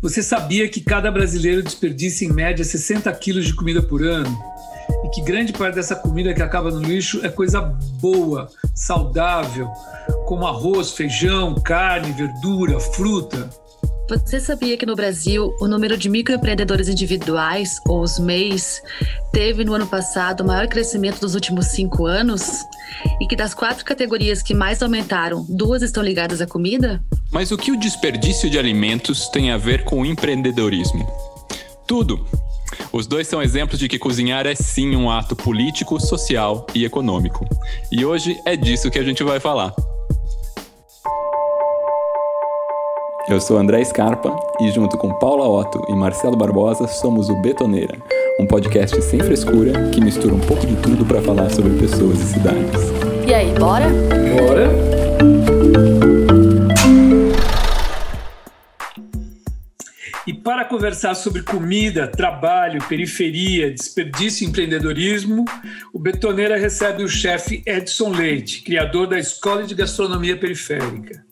[0.00, 4.30] Você sabia que cada brasileiro desperdiça em média 60 quilos de comida por ano?
[5.04, 9.68] E que grande parte dessa comida que acaba no lixo é coisa boa, saudável,
[10.24, 13.50] como arroz, feijão, carne, verdura, fruta.
[14.08, 18.82] Você sabia que no Brasil o número de microempreendedores individuais, ou os MEIs,
[19.30, 22.64] teve no ano passado o maior crescimento dos últimos cinco anos?
[23.20, 27.04] E que das quatro categorias que mais aumentaram, duas estão ligadas à comida?
[27.30, 31.06] Mas o que o desperdício de alimentos tem a ver com o empreendedorismo?
[31.86, 32.26] Tudo!
[32.90, 37.46] Os dois são exemplos de que cozinhar é sim um ato político, social e econômico.
[37.92, 39.74] E hoje é disso que a gente vai falar.
[43.28, 47.94] Eu sou André Scarpa e, junto com Paula Otto e Marcelo Barbosa, somos o Betoneira,
[48.40, 52.24] um podcast sem frescura que mistura um pouco de tudo para falar sobre pessoas e
[52.24, 52.80] cidades.
[53.28, 53.84] E aí, bora?
[54.34, 54.70] Bora!
[60.26, 65.44] E para conversar sobre comida, trabalho, periferia, desperdício e empreendedorismo,
[65.92, 71.28] o Betoneira recebe o chefe Edson Leite, criador da Escola de Gastronomia Periférica.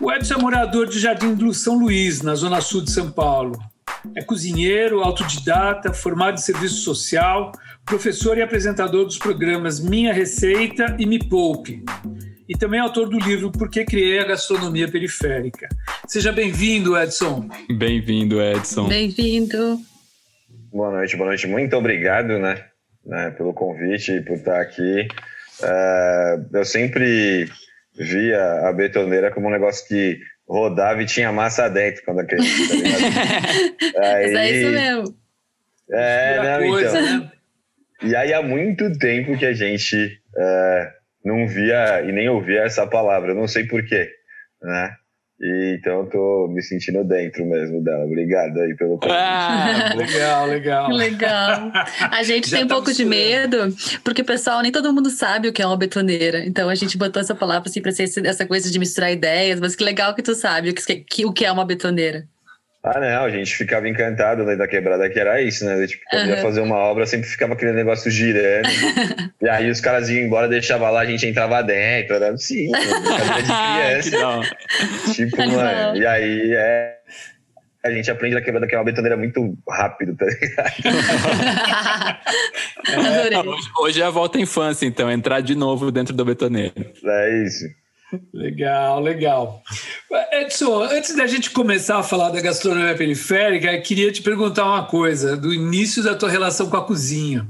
[0.00, 3.58] O Edson é morador de Jardim do São Luís, na zona sul de São Paulo.
[4.16, 7.52] É cozinheiro, autodidata, formado em serviço social,
[7.84, 11.84] professor e apresentador dos programas Minha Receita e Me Poupe.
[12.48, 15.68] E também autor do livro Por que Criei a Gastronomia Periférica.
[16.06, 17.48] Seja bem-vindo, Edson.
[17.76, 18.88] Bem-vindo, Edson.
[18.88, 19.78] Bem-vindo.
[20.72, 21.46] Boa noite, boa noite.
[21.46, 22.64] Muito obrigado né,
[23.06, 25.06] né pelo convite e por estar aqui.
[25.60, 27.48] Uh, eu sempre
[27.94, 32.42] via a betoneira como um negócio que rodava e tinha massa dentro quando aquele.
[32.42, 35.22] Tá Aí, Mas é isso mesmo.
[35.90, 37.20] É, não, coisa, então.
[37.20, 37.32] Né?
[38.04, 40.92] E aí há muito tempo que a gente é,
[41.24, 44.10] não via e nem ouvia essa palavra, não sei porquê,
[44.60, 44.96] né?
[45.42, 48.04] E, então eu tô me sentindo dentro mesmo dela.
[48.04, 50.88] Obrigado aí pelo Ah, legal, legal.
[50.94, 51.72] Legal.
[52.10, 55.48] A gente Já tem um tá pouco de medo, porque, pessoal, nem todo mundo sabe
[55.48, 56.44] o que é uma betoneira.
[56.44, 59.74] Então a gente botou essa palavra assim para ser essa coisa de misturar ideias, mas
[59.74, 62.28] que legal que tu sabe o que, que, o que é uma betoneira.
[62.84, 65.86] Ah, não, a gente ficava encantado né, da quebrada que era isso, né?
[65.86, 66.30] Tipo, quando uhum.
[66.30, 68.68] ia fazer uma obra, sempre ficava aquele negócio girando.
[69.40, 72.16] e aí os caras iam embora, deixava lá, a gente entrava dentro.
[72.16, 72.72] Era assim, de
[74.10, 74.40] criança.
[75.14, 75.96] tipo, mano.
[75.96, 76.96] E aí é.
[77.84, 80.72] A gente aprende a quebrada que é uma betoneira muito rápido, tá ligado?
[83.32, 86.74] é, hoje, hoje é a volta à infância, então, entrar de novo dentro do betoneiro.
[87.04, 87.64] É isso.
[88.32, 89.62] Legal, legal.
[90.32, 95.36] Edson, antes da gente começar a falar da gastronomia periférica, queria te perguntar uma coisa,
[95.36, 97.46] do início da tua relação com a cozinha.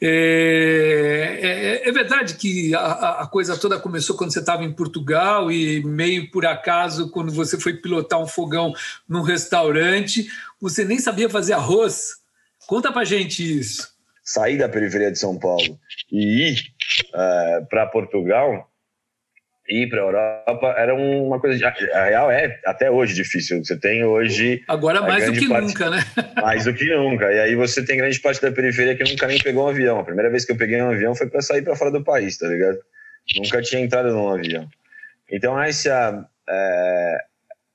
[0.00, 5.50] É, é, é verdade que a, a, coisa toda começou quando você estava em Portugal
[5.50, 8.74] e meio por acaso, quando você foi pilotar um fogão
[9.08, 10.26] num restaurante,
[10.60, 12.16] você nem sabia fazer arroz?
[12.66, 13.94] Conta pra gente isso.
[14.22, 15.78] Sair da periferia de São Paulo
[16.12, 16.58] e ir
[17.14, 18.70] uh, é, para Portugal
[19.68, 21.56] ir para a Europa era uma coisa.
[21.56, 23.64] De, a real é até hoje difícil.
[23.64, 24.62] Você tem hoje.
[24.68, 26.04] Agora mais do que parte, nunca, né?
[26.40, 27.32] Mais do que nunca.
[27.32, 29.98] E aí você tem grande parte da periferia que nunca nem pegou um avião.
[29.98, 32.38] A primeira vez que eu peguei um avião foi para sair para fora do país,
[32.38, 32.78] tá ligado?
[33.36, 34.68] Nunca tinha entrado num avião.
[35.30, 37.18] Então essa, é,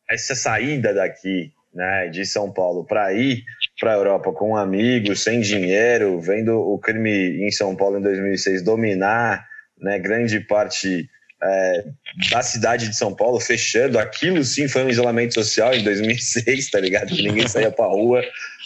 [0.10, 3.44] essa saída daqui, né, de São Paulo para ir
[3.80, 8.62] para a Europa com amigos, sem dinheiro, vendo o crime em São Paulo em 2006
[8.64, 9.46] dominar,
[9.78, 11.10] né, grande parte
[11.44, 11.86] é,
[12.30, 13.98] da cidade de São Paulo fechando.
[13.98, 17.08] Aquilo sim foi um isolamento social em 2006, tá ligado?
[17.08, 18.22] Que ninguém saía pra rua,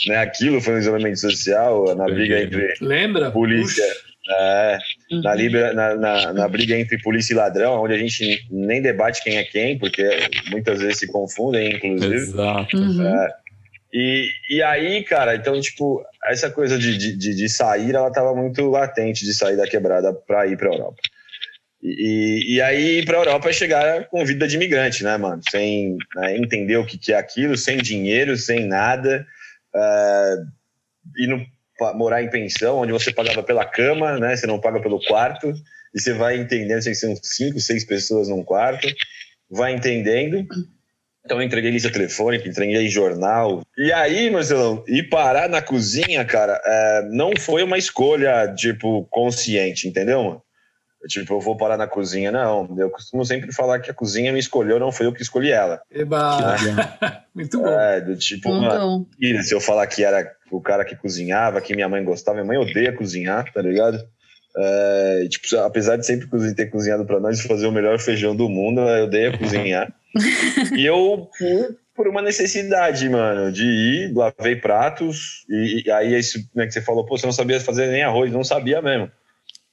[0.08, 0.18] né?
[0.18, 3.31] Aquilo foi um isolamento social na briga entre Lembra?
[3.31, 3.84] polícia.
[4.28, 4.80] É,
[5.24, 9.24] na, libra, na, na, na, briga entre polícia e ladrão, onde a gente nem debate
[9.24, 10.03] quem é quem, porque
[10.50, 12.16] muitas vezes se confundem, inclusive.
[12.16, 12.75] Exato.
[12.75, 13.06] Uhum.
[13.06, 13.35] É,
[13.94, 18.68] e, e aí, cara, então, tipo, essa coisa de, de, de sair, ela tava muito
[18.68, 20.97] latente de sair da quebrada para ir para Europa.
[21.88, 25.40] E, e aí, para a Europa, chegar com vida de imigrante, né, mano?
[25.51, 29.26] Sem né, entender o que, que é aquilo, sem dinheiro, sem nada.
[29.76, 30.47] Uh,
[31.20, 31.47] e
[31.93, 34.35] morar em pensão, onde você pagava pela cama, né?
[34.35, 35.53] Você não paga pelo quarto.
[35.93, 38.88] E você vai entendendo, assim, são cinco, seis pessoas num quarto.
[39.47, 40.43] Vai entendendo.
[41.23, 43.61] Então, eu entreguei lista telefônica, entreguei jornal.
[43.78, 49.88] E aí, Marcelão, ir parar na cozinha, cara, é, não foi uma escolha, tipo, consciente,
[49.88, 50.46] entendeu, mano?
[51.07, 52.31] Tipo, eu vou parar na cozinha.
[52.31, 55.52] Não, eu costumo sempre falar que a cozinha me escolheu, não foi eu que escolhi
[55.52, 55.81] ela.
[55.91, 56.55] Eba!
[57.34, 57.67] Muito bom.
[57.67, 59.05] É, do tipo, uma,
[59.43, 62.57] se eu falar que era o cara que cozinhava, que minha mãe gostava, minha mãe
[62.57, 63.99] odeia cozinhar, tá ligado?
[64.57, 68.47] É, tipo, apesar de sempre ter cozinhado para nós e fazer o melhor feijão do
[68.47, 69.93] mundo, eu odeio cozinhar.
[70.78, 76.37] e eu, por por uma necessidade, mano, de ir, lavei pratos, e, e aí isso
[76.53, 79.09] né, que você falou, pô, você não sabia fazer nem arroz, não sabia mesmo.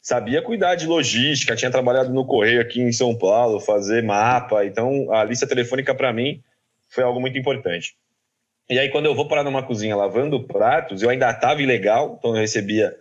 [0.03, 5.13] Sabia cuidar de logística, tinha trabalhado no correio aqui em São Paulo, fazer mapa, então
[5.13, 6.43] a lista telefônica para mim
[6.91, 7.95] foi algo muito importante.
[8.69, 12.35] E aí quando eu vou parar numa cozinha lavando pratos, eu ainda estava ilegal, então
[12.35, 12.93] eu recebia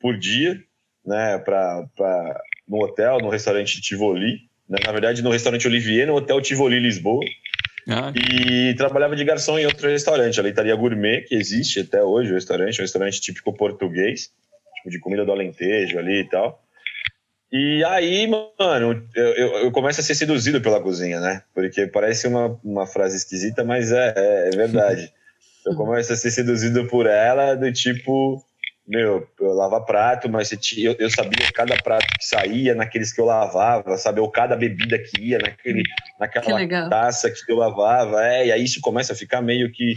[0.00, 0.60] por dia,
[1.06, 1.86] né, pra,
[2.66, 7.24] no hotel, no restaurante Tivoli, né, na verdade no restaurante Olivier, no hotel Tivoli Lisboa,
[7.88, 8.12] ah.
[8.14, 12.34] E trabalhava de garçom em outro restaurante, a Leitaria Gourmet, que existe até hoje, o
[12.34, 14.30] restaurante, um restaurante típico português,
[14.80, 16.62] tipo de comida do Alentejo ali e tal.
[17.52, 21.42] E aí, mano, eu, eu, eu, começo a ser seduzido pela cozinha, né?
[21.52, 25.12] Porque parece uma, uma frase esquisita, mas é, é, é verdade.
[25.66, 28.42] Eu começo a ser seduzido por ela, do tipo,
[28.88, 33.26] meu, eu lavava prato, mas eu, eu, sabia cada prato que saía naqueles que eu
[33.26, 34.20] lavava, sabe?
[34.20, 35.82] Ou cada bebida que ia naquele,
[36.18, 38.26] naquela que taça que eu lavava.
[38.26, 39.92] É, e aí isso começa a ficar meio que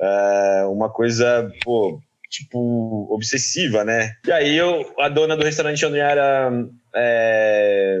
[0.00, 2.00] é, uma coisa, pô,
[2.34, 4.12] tipo, obsessiva, né?
[4.26, 6.50] E aí eu, a dona do restaurante onde era
[6.94, 8.00] é,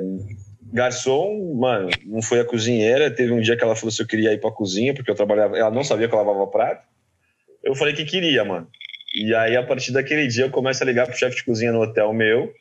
[0.72, 3.10] garçom, mano, não foi a cozinheira.
[3.10, 5.56] Teve um dia que ela falou se eu queria ir pra cozinha, porque eu trabalhava,
[5.56, 6.86] ela não sabia que eu lavava prato.
[7.62, 8.68] Eu falei que queria, mano.
[9.14, 11.80] E aí, a partir daquele dia, eu começo a ligar pro chefe de cozinha no
[11.80, 12.52] hotel meu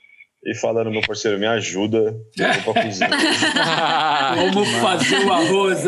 [0.46, 3.10] e falando, meu parceiro, me ajuda, eu vou pra cozinha.
[4.54, 5.86] Como fazer o arroz?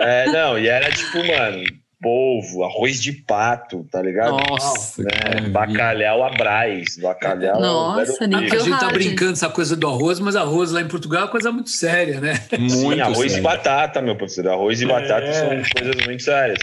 [0.00, 1.64] é, não, e era tipo, mano,
[2.02, 4.36] polvo, arroz de pato, tá ligado?
[4.36, 5.48] Nossa, né?
[5.50, 7.60] Bacalhau à Brás, bacalhau...
[7.60, 11.24] Nossa, A gente tá brincando essa coisa do arroz, mas arroz lá em Portugal é
[11.24, 12.34] uma coisa muito séria, né?
[12.58, 13.38] Muito Sim, arroz sério.
[13.38, 14.50] e batata, meu parceiro.
[14.50, 14.88] Arroz e é.
[14.88, 16.58] batata são coisas muito sérias.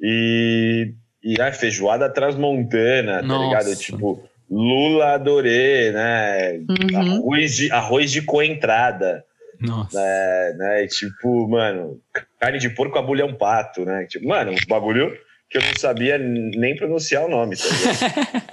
[0.00, 0.92] E
[1.24, 3.40] e a feijoada transmontana, Nossa.
[3.40, 3.76] tá ligado?
[3.76, 6.60] Tipo, lula adorê, né?
[6.68, 7.16] Uhum.
[7.16, 9.24] Arroz, de, arroz de coentrada.
[9.64, 9.98] Nossa.
[9.98, 10.86] Né, né?
[10.86, 12.00] Tipo, mano,
[12.38, 14.06] carne de porco a bulhão pato, né?
[14.06, 15.16] Tipo, mano, uns bagulho
[15.50, 18.46] que eu não sabia nem pronunciar o nome, tá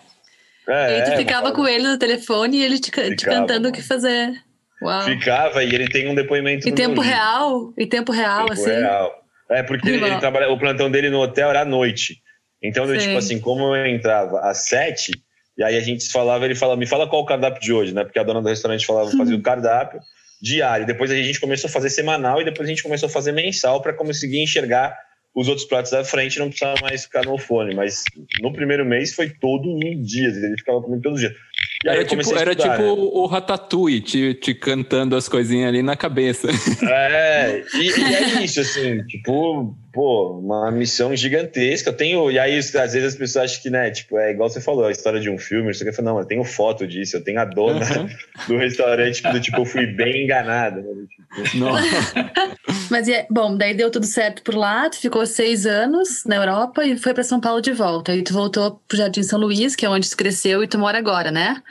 [0.68, 3.26] é, e aí tu é, ficava com ele no telefone e ele te, ficava, te
[3.26, 4.34] cantando o que fazer.
[4.82, 5.02] Uau.
[5.04, 6.68] Ficava e ele tem um depoimento.
[6.68, 7.74] Em tempo real?
[7.78, 8.72] Em tempo real, tempo assim?
[8.72, 9.22] Real.
[9.50, 12.22] É, porque ele, ele trabalha, o plantão dele no hotel era à noite.
[12.64, 15.12] Então, eu, tipo assim, como eu entrava às sete,
[15.58, 18.04] e aí a gente falava, ele falava, me fala qual o cardápio de hoje, né?
[18.04, 20.00] Porque a dona do restaurante falava, fazia o cardápio
[20.42, 20.86] diário.
[20.86, 23.82] Depois a gente começou a fazer semanal e depois a gente começou a fazer mensal
[23.82, 24.98] para conseguir enxergar
[25.34, 27.74] os outros pratos da frente não precisava mais ficar no fone.
[27.74, 28.04] Mas
[28.42, 31.40] no primeiro mês foi todo um dia, ele ficava comigo todos os dias.
[31.84, 32.84] E era tipo, estudar, era tipo né?
[32.84, 36.50] o Ratatouille te, te cantando as coisinhas ali na cabeça.
[36.84, 41.90] É, e, e é isso, assim, tipo, pô, uma missão gigantesca.
[41.90, 44.62] Eu tenho, e aí às vezes as pessoas acham que, né, tipo, é igual você
[44.62, 47.24] falou, a história de um filme, você quer falar, não, eu tenho foto disso, eu
[47.24, 48.10] tenho a dona uhum.
[48.48, 50.82] do restaurante do tipo, eu fui bem enganado.
[50.82, 51.06] Né?
[51.46, 51.66] Tipo,
[52.90, 56.98] Mas, bom, daí deu tudo certo por lá, tu ficou seis anos na Europa e
[56.98, 58.16] foi para São Paulo de volta.
[58.16, 60.98] E tu voltou pro Jardim São Luís, que é onde tu cresceu e tu mora
[60.98, 61.62] agora, né?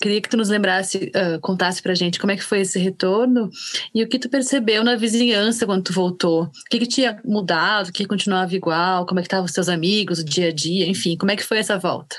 [0.00, 3.50] Queria que tu nos lembrasse, uh, contasse pra gente como é que foi esse retorno
[3.94, 6.44] e o que tu percebeu na vizinhança quando tu voltou.
[6.44, 9.06] O que, que tinha mudado mudado, que continuava igual?
[9.06, 11.42] Como é que estavam os seus amigos, o dia a dia, enfim, como é que
[11.42, 12.16] foi essa volta?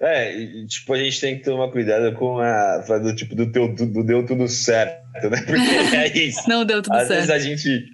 [0.00, 0.34] É,
[0.66, 4.24] tipo, a gente tem que tomar cuidado com a do tipo do teu do deu
[4.24, 5.36] tudo certo, né?
[5.44, 6.48] Porque é isso.
[6.48, 7.20] não deu tudo Às certo.
[7.20, 7.84] Às vezes a gente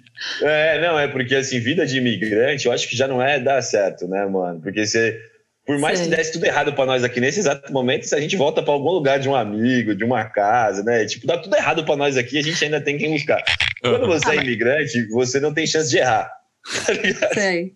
[0.41, 3.61] é, não, é porque assim, vida de imigrante, eu acho que já não é dar
[3.61, 4.61] certo, né, mano?
[4.61, 5.19] Porque você
[5.67, 6.07] por mais Sei.
[6.07, 8.73] que desse tudo errado para nós aqui nesse exato momento, se a gente volta para
[8.73, 11.05] algum lugar de um amigo, de uma casa, né?
[11.05, 13.43] Tipo, dá tudo errado para nós aqui, a gente ainda tem que buscar.
[13.81, 16.31] Quando você é imigrante, você não tem chance de errar.
[17.19, 17.73] Tá Sei.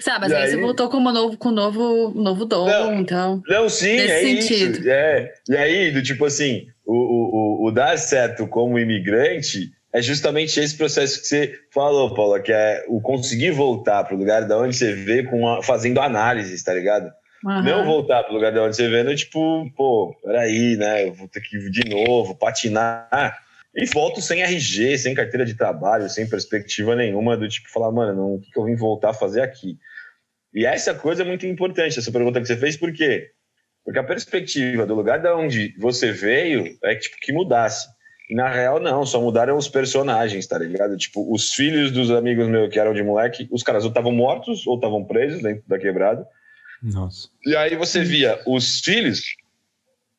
[0.00, 2.94] Sabe, mas aí, aí, você voltou com um novo, com um novo, novo dom, não,
[2.94, 3.42] então.
[3.46, 4.80] Não, sim, é sentido.
[4.80, 4.90] isso.
[4.90, 5.32] É.
[5.48, 10.60] E aí, do tipo assim, o, o, o, o dar certo como imigrante é justamente
[10.60, 14.52] esse processo que você falou, Paula, que é o conseguir voltar para o lugar de
[14.52, 17.10] onde você vê com a, fazendo análises, tá ligado?
[17.44, 17.62] Uhum.
[17.62, 21.06] Não voltar para o lugar de onde você vê, não, tipo, pô, peraí, né?
[21.06, 23.38] Eu vou ter que ir de novo, patinar.
[23.74, 28.14] E volto sem RG, sem carteira de trabalho, sem perspectiva nenhuma, do tipo, falar, mano,
[28.14, 29.78] não, o que, que eu vim voltar a fazer aqui?
[30.52, 33.30] E essa coisa é muito importante, essa pergunta que você fez, por quê?
[33.84, 37.86] Porque a perspectiva do lugar de onde você veio é tipo, que mudasse.
[38.28, 40.96] E na real, não, só mudaram os personagens, tá ligado?
[40.98, 44.66] Tipo, os filhos dos amigos meus que eram de moleque, os caras ou estavam mortos
[44.66, 46.26] ou estavam presos dentro da quebrada.
[46.82, 47.28] Nossa.
[47.44, 49.22] E aí você via os filhos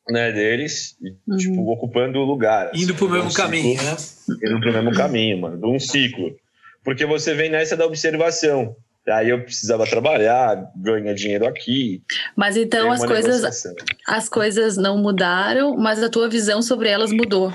[0.09, 0.97] né, deles,
[1.27, 1.37] uhum.
[1.37, 2.71] tipo, ocupando o lugar.
[2.73, 3.95] Indo assim, pro mesmo um caminho, né?
[4.43, 6.35] Indo pro mesmo caminho, mano, de um ciclo.
[6.83, 8.75] Porque você vem nessa da observação.
[9.07, 12.03] Aí eu precisava trabalhar, ganhar dinheiro aqui.
[12.35, 13.65] Mas então as coisas,
[14.07, 17.53] as coisas não mudaram, mas a tua visão sobre elas mudou.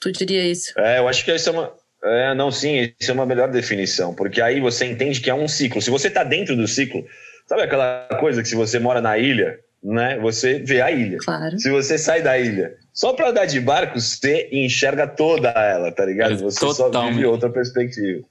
[0.00, 0.72] Tu, diria isso?
[0.78, 1.72] É, eu acho que isso é uma.
[2.04, 5.48] É, não, sim, isso é uma melhor definição, porque aí você entende que é um
[5.48, 5.82] ciclo.
[5.82, 7.04] Se você está dentro do ciclo,
[7.48, 11.18] sabe aquela coisa que se você mora na ilha, né, você vê a ilha.
[11.18, 11.58] Claro.
[11.58, 16.04] Se você sai da ilha só para andar de barco, você enxerga toda ela, tá
[16.04, 16.32] ligado?
[16.32, 17.14] É, você só totalmente.
[17.14, 18.24] vive outra perspectiva.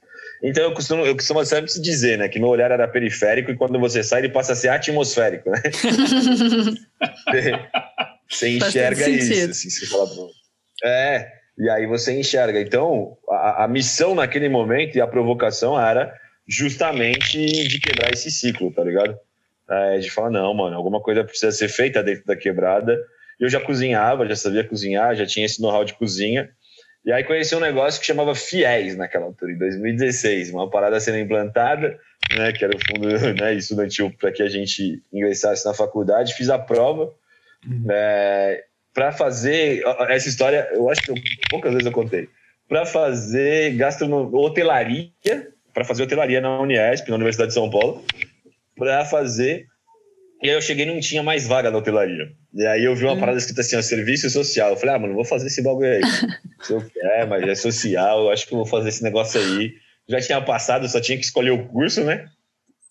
[0.44, 3.56] Então eu costumo, eu costumo sempre se dizer, né, que meu olhar era periférico e
[3.56, 5.62] quando você sai ele passa a ser atmosférico, né?
[8.28, 10.10] você Faz enxerga isso, assim, você fala,
[10.84, 12.60] é, e aí você enxerga.
[12.60, 16.14] Então, a, a missão naquele momento e a provocação era
[16.48, 19.18] justamente de quebrar esse ciclo, tá ligado?
[19.70, 22.98] É, de falar, não, mano, alguma coisa precisa ser feita dentro da quebrada.
[23.40, 26.50] Eu já cozinhava, já sabia cozinhar, já tinha esse know-how de cozinha.
[27.04, 31.20] E aí conheci um negócio que chamava FIES naquela altura, em 2016, uma parada sendo
[31.20, 32.00] implantada,
[32.36, 33.08] né, que era o fundo
[33.40, 36.34] né, estudantil para que a gente ingressasse na faculdade.
[36.34, 37.14] Fiz a prova
[38.96, 40.68] para fazer essa história.
[40.74, 41.16] Eu acho que eu-
[41.50, 42.28] poucas vezes eu contei.
[42.68, 45.12] Para fazer gastronomia, hotelaria,
[45.74, 48.04] para fazer hotelaria na Uniesp, na Universidade de São Paulo,
[48.76, 49.68] para fazer.
[50.42, 52.30] E aí eu cheguei e não tinha mais vaga na hotelaria.
[52.54, 54.72] E aí eu vi uma parada escrita assim, ó, serviço social.
[54.72, 56.02] Eu falei, ah, mano, vou fazer esse bagulho aí.
[56.64, 59.74] Se eu quer, mas é social, eu acho que eu vou fazer esse negócio aí.
[60.08, 62.28] Já tinha passado, só tinha que escolher o curso, né?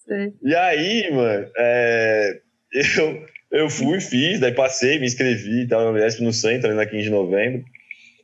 [0.07, 0.33] Sei.
[0.43, 2.41] E aí, mano, é,
[2.99, 6.85] eu, eu fui, fiz, daí passei, me inscrevi, tava no Unesp no centro, ali na
[6.85, 7.65] 15 de novembro.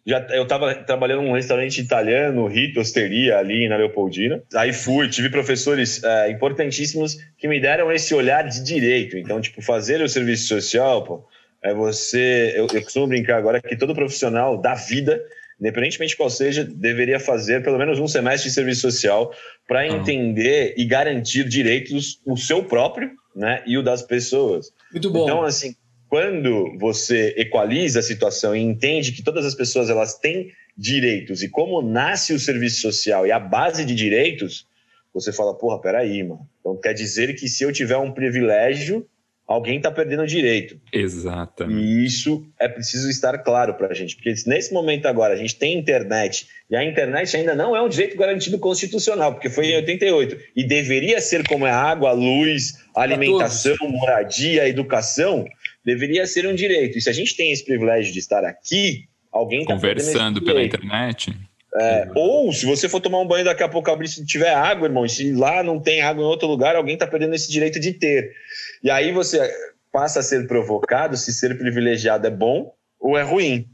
[0.04, 4.42] Já, eu tava trabalhando num restaurante italiano, Rito, Osteria, ali na Leopoldina.
[4.56, 9.16] Aí fui, tive professores é, importantíssimos que me deram esse olhar de direito.
[9.16, 11.24] Então, tipo, fazer o serviço social, pô,
[11.62, 12.52] é você...
[12.56, 15.22] Eu, eu costumo brincar agora que todo profissional da vida,
[15.60, 19.32] independentemente de qual seja, deveria fazer pelo menos um semestre de serviço social
[19.68, 24.72] para entender e garantir direitos, o seu próprio né, e o das pessoas.
[24.92, 25.24] Muito bom.
[25.24, 25.74] Então, assim,
[26.08, 31.48] quando você equaliza a situação e entende que todas as pessoas elas têm direitos e
[31.48, 34.66] como nasce o serviço social e a base de direitos,
[35.12, 36.48] você fala, porra, peraí, mano.
[36.60, 39.06] Então quer dizer que se eu tiver um privilégio,
[39.50, 40.80] alguém está perdendo direito.
[40.92, 41.82] Exatamente.
[41.82, 45.36] E isso é preciso estar claro para a gente, porque se nesse momento agora a
[45.36, 49.66] gente tem internet e a internet ainda não é um direito garantido constitucional, porque foi
[49.66, 55.44] em 88 e deveria ser como é a água, luz, alimentação, moradia, educação,
[55.84, 56.96] deveria ser um direito.
[56.96, 61.34] E se a gente tem esse privilégio de estar aqui, alguém está Conversando pela internet.
[61.72, 64.88] É, ou se você for tomar um banho daqui a pouco abrir se tiver água,
[64.88, 67.78] irmão, e se lá não tem água em outro lugar, alguém está perdendo esse direito
[67.78, 68.32] de ter.
[68.82, 69.52] E aí você
[69.92, 73.68] passa a ser provocado se ser privilegiado é bom ou é ruim,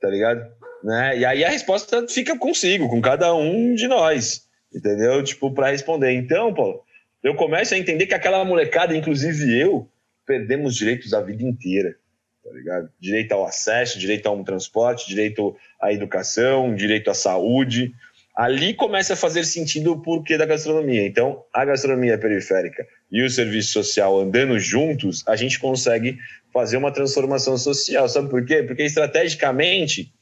[0.00, 0.44] tá ligado?
[0.82, 1.18] Né?
[1.18, 5.22] E aí a resposta fica consigo, com cada um de nós, entendeu?
[5.22, 6.12] Tipo, para responder.
[6.12, 6.82] Então, Paulo,
[7.22, 9.88] eu começo a entender que aquela molecada, inclusive eu,
[10.26, 11.96] perdemos direitos a vida inteira,
[12.44, 12.90] tá ligado?
[13.00, 17.92] Direito ao acesso, direito a um transporte, direito à educação, direito à saúde.
[18.36, 21.04] Ali começa a fazer sentido o porquê da gastronomia.
[21.04, 26.18] Então, a gastronomia periférica e o serviço social andando juntos, a gente consegue
[26.52, 28.08] fazer uma transformação social.
[28.08, 28.62] Sabe por quê?
[28.62, 30.12] Porque estrategicamente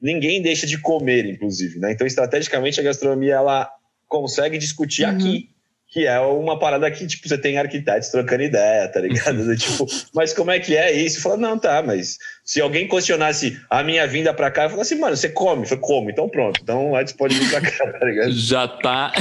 [0.00, 1.78] ninguém deixa de comer, inclusive.
[1.78, 1.92] Né?
[1.92, 3.68] Então, estrategicamente, a gastronomia ela
[4.06, 5.10] consegue discutir Uhum.
[5.10, 5.48] aqui,
[5.88, 9.44] que é uma parada que tipo, você tem arquitetos trocando ideia, tá ligado?
[9.44, 11.22] Do tipo, mas como é que é isso?
[11.22, 15.00] Fala, não, tá, mas se alguém questionasse a minha vinda pra cá, eu falasse assim,
[15.00, 15.62] mano, você come?
[15.62, 16.10] Eu falei, como?
[16.10, 18.32] Então pronto, então antes pode vir pra cá, tá ligado?
[18.32, 19.12] Já tá.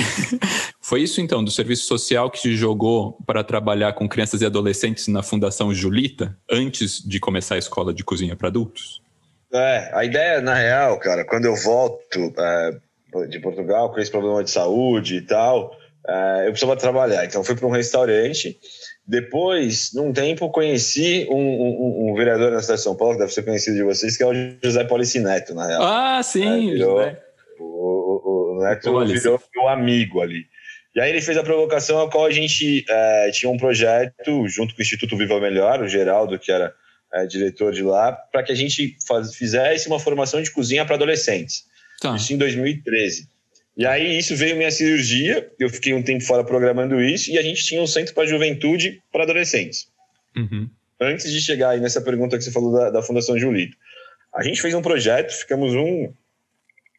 [0.87, 5.07] Foi isso então, do serviço social que te jogou para trabalhar com crianças e adolescentes
[5.07, 9.01] na Fundação Julita, antes de começar a escola de cozinha para adultos?
[9.51, 14.43] É, a ideia, na real, cara, quando eu volto é, de Portugal com esse problema
[14.43, 15.75] de saúde e tal,
[16.07, 17.25] é, eu precisava trabalhar.
[17.25, 18.55] Então, fui para um restaurante.
[19.07, 23.33] Depois, num tempo, conheci um, um- um vereador na cidade de São Paulo, que deve
[23.33, 25.81] ser conhecido de vocês, que é o José Polici Neto, na real.
[25.83, 26.69] Ah, sim.
[26.69, 27.21] É, virou- José.
[27.59, 30.45] O, o- o Neto virou meu amigo ali.
[30.95, 34.73] E aí ele fez a provocação a qual a gente é, tinha um projeto junto
[34.73, 36.73] com o Instituto Viva Melhor, o Geraldo, que era
[37.13, 40.95] é, diretor de lá, para que a gente faz- fizesse uma formação de cozinha para
[40.95, 41.65] adolescentes.
[42.01, 42.15] Tá.
[42.15, 43.27] Isso em 2013.
[43.77, 47.41] E aí isso veio minha cirurgia, eu fiquei um tempo fora programando isso, e a
[47.41, 49.87] gente tinha um centro para juventude para adolescentes
[50.37, 50.69] Uhum.
[50.99, 53.75] antes de chegar aí nessa pergunta que você falou da, da Fundação Julito,
[54.33, 56.13] a gente fez um projeto, ficamos um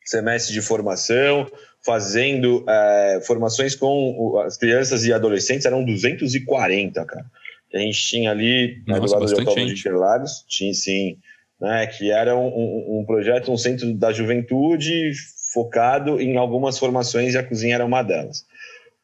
[0.06, 1.46] semestre de formação,
[1.84, 7.26] fazendo é, formações com as crianças e adolescentes, eram 240, cara.
[7.70, 9.80] Que a gente tinha ali né, do Nossa, lado do Autódromo de gente.
[9.80, 11.18] Interlagos, tinha sim,
[11.60, 15.12] né, que era um, um- um projeto, um centro da juventude
[15.52, 18.44] focado em algumas formações e a cozinha era uma delas.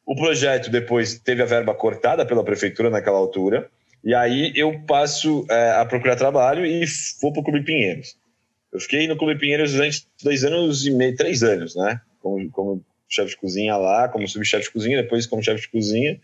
[0.05, 3.69] O projeto depois teve a verba cortada pela prefeitura naquela altura,
[4.03, 6.83] e aí eu passo é, a procurar trabalho e
[7.21, 8.15] vou para o Clube Pinheiros.
[8.73, 12.01] Eu fiquei no Clube Pinheiros durante dois anos e meio, três anos, né?
[12.23, 16.17] como, como chefe de cozinha lá, como subchefe de cozinha, depois como chefe de cozinha.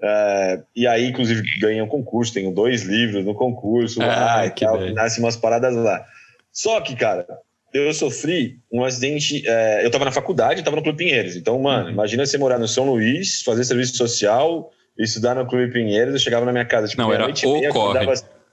[0.00, 4.50] É, e aí, inclusive, ganhei um concurso, tenho dois livros no concurso ah, lá e
[4.50, 6.04] tal, nasce umas paradas lá.
[6.52, 7.26] Só que, cara,
[7.72, 9.42] eu sofri um acidente.
[9.46, 11.34] É, eu tava na faculdade, tava no Clube Pinheiros.
[11.34, 11.92] Então, mano, uhum.
[11.92, 16.14] imagina você morar no São Luís, fazer serviço social, estudar no Clube Pinheiros.
[16.14, 18.04] Eu chegava na minha casa, tipo, Não, era noite o corre.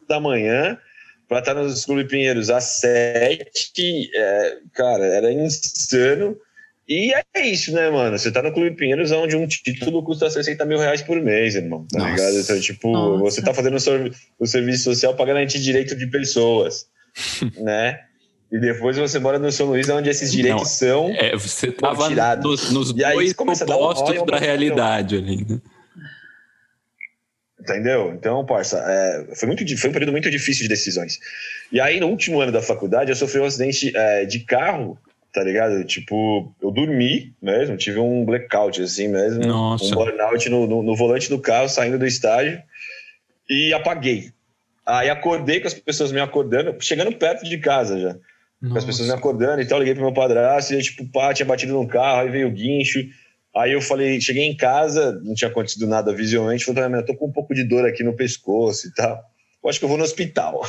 [0.08, 0.78] da manhã
[1.27, 4.10] para estar nos Clube Pinheiros às sete.
[4.15, 6.38] É, cara, era insano.
[6.88, 8.18] E é isso, né, mano?
[8.18, 11.88] Você tá no Clube Pinheiros, onde um título custa 60 mil reais por mês, irmão.
[11.89, 12.12] Tá Nossa.
[12.12, 12.39] ligado?
[12.39, 13.24] Então, tipo, Nossa.
[13.24, 13.77] você tá fazendo
[14.39, 16.86] o, serviço social para garantir direito de pessoas,
[17.58, 18.00] né?
[18.51, 21.10] E depois você mora no São Luís, onde esses direitos Não, são.
[21.12, 25.60] É, você tava nos, nos dois opostos da realidade ali, né?
[27.63, 28.13] Entendeu?
[28.13, 31.17] Então, parça, é, foi, muito, foi um período muito difícil de decisões.
[31.72, 35.00] E aí, no último ano da faculdade, eu sofri um acidente é, de carro
[35.34, 35.84] tá ligado?
[35.84, 39.84] Tipo, eu dormi mesmo, tive um blackout assim mesmo, Nossa.
[39.84, 42.62] um burnout no, no, no, volante do carro, saindo do estágio
[43.50, 44.32] e apaguei.
[44.86, 48.15] Aí acordei com as pessoas me acordando, chegando perto de casa já.
[48.62, 51.46] Com as pessoas me acordando e tal, liguei pro meu padrasto e tipo, pá, tinha
[51.46, 53.00] batido no carro, aí veio o guincho.
[53.56, 57.28] Aí eu falei, cheguei em casa, não tinha acontecido nada visualmente, falei, eu tô com
[57.28, 59.22] um pouco de dor aqui no pescoço e tal.
[59.64, 60.62] Eu acho que eu vou no hospital.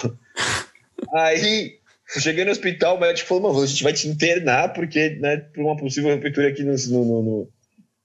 [1.14, 5.38] aí Cheguei no hospital, o médico falou: Mano, a gente vai te internar porque, né,
[5.38, 7.49] por uma possível ruptura aqui no, no, no,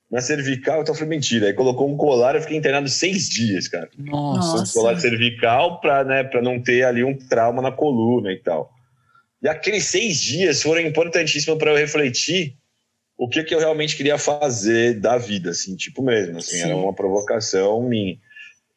[0.10, 0.82] na cervical.
[0.82, 1.48] Então eu falei: Mentira.
[1.48, 3.90] Aí colocou um colar, eu fiquei internado seis dias, cara.
[3.98, 4.64] Nossa.
[4.64, 8.72] Um colar cervical pra, né, pra não ter ali um trauma na coluna e tal.
[9.42, 12.56] E aqueles seis dias foram importantíssimos para eu refletir
[13.20, 16.38] o que, que eu realmente queria fazer da vida, assim, tipo mesmo.
[16.38, 16.64] Assim, Sim.
[16.64, 18.18] era uma provocação minha,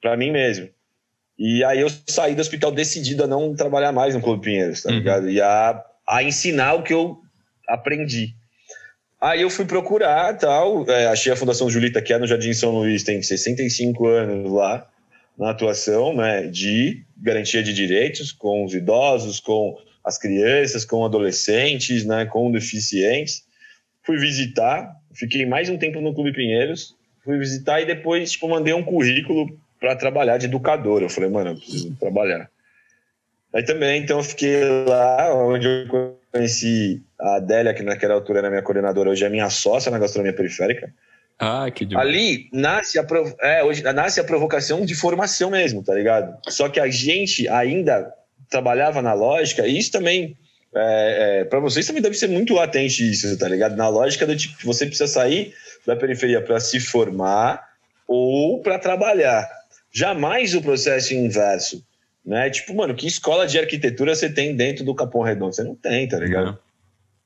[0.00, 0.68] para mim mesmo.
[1.38, 4.90] E aí eu saí do hospital decidido a não trabalhar mais no Clube Pinheiros, tá
[4.90, 4.98] uhum.
[4.98, 5.30] ligado?
[5.30, 7.18] E a, a ensinar o que eu
[7.68, 8.34] aprendi.
[9.20, 12.72] Aí eu fui procurar tal, é, achei a Fundação Julita, que é no Jardim São
[12.72, 14.88] Luís, tem 65 anos lá
[15.38, 22.04] na atuação né, de garantia de direitos com os idosos, com as crianças, com adolescentes,
[22.04, 23.44] né, com deficientes.
[24.02, 28.74] Fui visitar, fiquei mais um tempo no Clube Pinheiros, fui visitar e depois tipo, mandei
[28.74, 31.02] um currículo para trabalhar de educador.
[31.02, 32.48] Eu falei, mano, eu preciso trabalhar.
[33.54, 38.48] Aí também, então, eu fiquei lá, onde eu conheci a Adélia, que naquela altura era
[38.48, 40.92] minha coordenadora, hoje é minha sócia na gastronomia periférica.
[41.38, 42.08] Ah, que demais.
[42.08, 43.06] Ali nasce a,
[43.40, 46.34] é, hoje, nasce a provocação de formação mesmo, tá ligado?
[46.48, 48.14] Só que a gente ainda
[48.48, 50.36] trabalhava na lógica, e isso também,
[50.74, 53.76] é, é, para vocês também deve ser muito latente isso, tá ligado?
[53.76, 55.54] Na lógica do tipo, você precisa sair
[55.86, 57.62] da periferia para se formar
[58.08, 59.48] ou para trabalhar.
[59.92, 61.84] Jamais o processo inverso.
[62.24, 62.48] Né?
[62.50, 65.54] Tipo, mano, que escola de arquitetura você tem dentro do Capão Redondo?
[65.54, 66.46] Você não tem, tá ligado?
[66.46, 66.58] Não.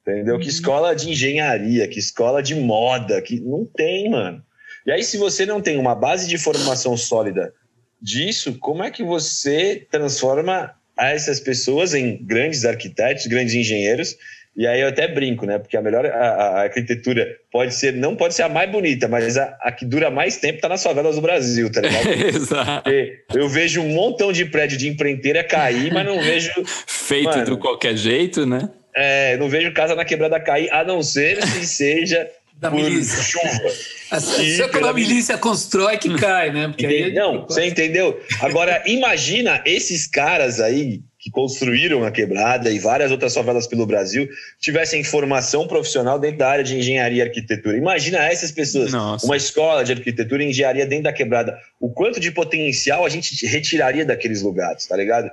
[0.00, 0.38] Entendeu?
[0.38, 4.42] Que escola de engenharia, que escola de moda, que não tem, mano.
[4.86, 7.52] E aí, se você não tem uma base de formação sólida
[8.00, 14.16] disso, como é que você transforma essas pessoas em grandes arquitetos, grandes engenheiros
[14.56, 15.58] e aí eu até brinco, né?
[15.58, 19.36] Porque a melhor a, a arquitetura pode ser, não pode ser a mais bonita, mas
[19.36, 22.08] a, a que dura mais tempo tá nas favelas do Brasil, tá ligado?
[22.34, 22.90] Exato.
[23.34, 26.50] Eu vejo um montão de prédio de empreiteira cair, mas não vejo.
[26.86, 28.70] Feito mano, de qualquer jeito, né?
[28.94, 33.22] É, não vejo casa na quebrada cair, a não ser se seja da por milícia.
[33.22, 33.72] chuva.
[34.08, 36.68] É quando a milícia constrói que cai, né?
[36.68, 38.20] Porque aí é não, você entendeu?
[38.40, 44.28] Agora, imagina esses caras aí que construíram a quebrada e várias outras favelas pelo Brasil
[44.60, 47.76] tivessem formação profissional dentro da área de engenharia e arquitetura.
[47.76, 49.26] Imagina essas pessoas, Nossa.
[49.26, 51.58] uma escola de arquitetura e engenharia dentro da quebrada.
[51.80, 55.28] O quanto de potencial a gente retiraria daqueles lugares, tá ligado?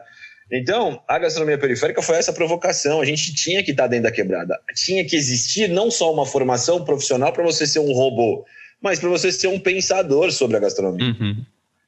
[0.55, 3.01] Então, a gastronomia periférica foi essa provocação.
[3.01, 4.59] A gente tinha que estar dentro da quebrada.
[4.75, 8.45] Tinha que existir não só uma formação profissional para você ser um robô,
[8.79, 11.07] mas para você ser um pensador sobre a gastronomia.
[11.07, 11.43] Uhum.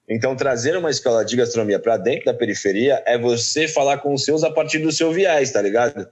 [0.10, 4.26] Então, trazer uma escola de gastronomia para dentro da periferia é você falar com os
[4.26, 6.08] seus a partir do seu viés, tá ligado?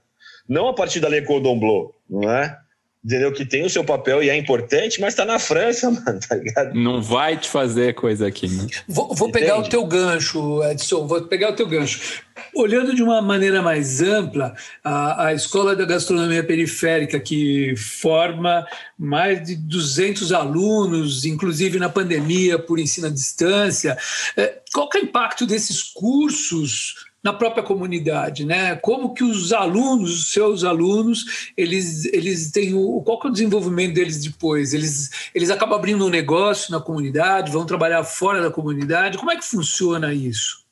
[0.48, 2.56] Não a partir da Lei Cordon Bleu, não é?
[3.04, 3.30] Entendeu?
[3.32, 6.74] Que tem o seu papel e é importante, mas está na França, mano, tá ligado?
[6.74, 8.66] Não vai te fazer coisa aqui, né?
[8.88, 12.22] Vou, vou pegar o teu gancho, Edson, vou pegar o teu gancho.
[12.54, 18.66] Olhando de uma maneira mais ampla, a, a Escola da Gastronomia Periférica, que forma
[18.98, 23.98] mais de 200 alunos, inclusive na pandemia, por ensino à distância,
[24.34, 28.76] é, qual é o impacto desses cursos na própria comunidade, né?
[28.76, 33.32] Como que os alunos, os seus alunos, eles, eles têm o qual que é o
[33.32, 34.74] desenvolvimento deles depois?
[34.74, 39.16] Eles, eles acabam abrindo um negócio na comunidade, vão trabalhar fora da comunidade.
[39.16, 40.62] Como é que funciona isso?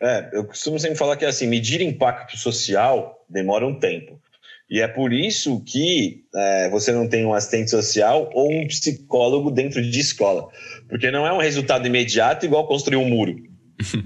[0.00, 4.20] É, eu costumo sempre falar que assim, medir impacto social demora um tempo.
[4.70, 9.50] E é por isso que é, você não tem um assistente social ou um psicólogo
[9.50, 10.46] dentro de escola.
[10.90, 13.47] Porque não é um resultado imediato igual construir um muro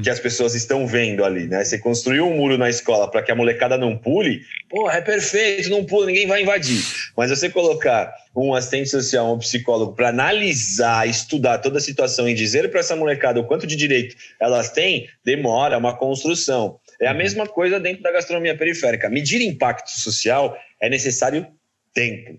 [0.02, 1.64] que as pessoas estão vendo ali, né?
[1.64, 5.70] Você construiu um muro na escola para que a molecada não pule, porra, é perfeito,
[5.70, 6.82] não pula, ninguém vai invadir.
[7.16, 12.34] Mas você colocar um assistente social, um psicólogo para analisar, estudar toda a situação e
[12.34, 16.78] dizer para essa molecada o quanto de direito elas têm, demora, é uma construção.
[17.00, 19.08] É a mesma coisa dentro da gastronomia periférica.
[19.08, 21.46] Medir impacto social é necessário
[21.94, 22.38] tempo,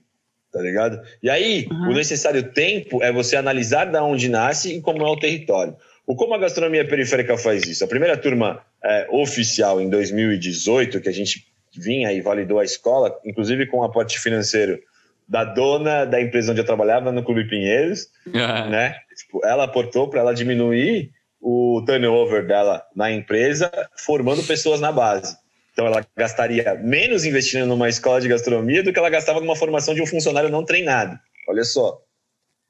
[0.52, 1.02] tá ligado?
[1.22, 1.90] E aí, uhum.
[1.90, 5.76] o necessário tempo é você analisar da onde nasce e como é o território.
[6.06, 7.84] O Como a Gastronomia Periférica faz isso?
[7.84, 13.18] A primeira turma é, oficial em 2018, que a gente vinha e validou a escola,
[13.26, 14.80] inclusive com o aporte financeiro
[15.28, 18.70] da dona da empresa onde eu trabalhava, no Clube Pinheiros, uhum.
[18.70, 18.96] né?
[19.16, 21.12] Tipo, ela aportou para ela diminuir
[21.42, 25.36] o turnover dela na empresa, formando pessoas na base.
[25.72, 29.96] Então, ela gastaria menos investindo numa escola de gastronomia do que ela gastava numa formação
[29.96, 31.18] de um funcionário não treinado.
[31.48, 32.00] Olha só.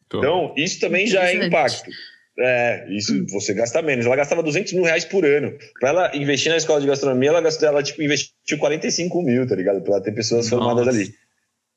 [0.05, 1.89] Então, isso também já é impacto.
[2.37, 4.05] É, isso você gasta menos.
[4.05, 5.55] Ela gastava 200 mil reais por ano.
[5.79, 9.55] Para ela investir na escola de gastronomia, ela, gastou, ela tipo, investiu 45 mil, tá
[9.55, 9.81] ligado?
[9.81, 10.55] Para ela ter pessoas Nossa.
[10.55, 11.13] formadas ali.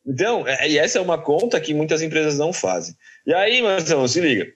[0.07, 2.95] Então, é, e essa é uma conta que muitas empresas não fazem.
[3.27, 4.47] E aí, Marcelo, se liga.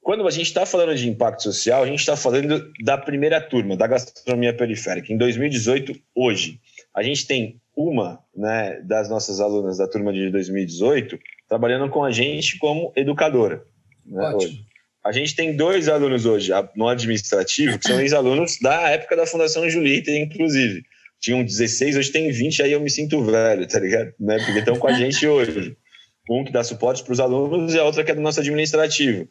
[0.00, 3.76] Quando a gente está falando de impacto social, a gente está falando da primeira turma,
[3.76, 5.12] da gastronomia periférica.
[5.12, 6.60] Em 2018, hoje,
[6.94, 12.10] a gente tem uma né, das nossas alunas da turma de 2018 trabalhando com a
[12.10, 13.64] gente como educadora.
[14.06, 14.52] Né, Ótimo.
[14.52, 14.73] Hoje.
[15.04, 19.68] A gente tem dois alunos hoje no administrativo, que são ex-alunos da época da Fundação
[19.68, 20.82] Julita, inclusive.
[21.20, 24.14] Tinham 16, hoje tem 20, aí eu me sinto velho, tá ligado?
[24.18, 24.38] Né?
[24.38, 25.76] Porque estão com a gente hoje.
[26.28, 29.28] Um que dá suporte para os alunos e a outra que é do nosso administrativo.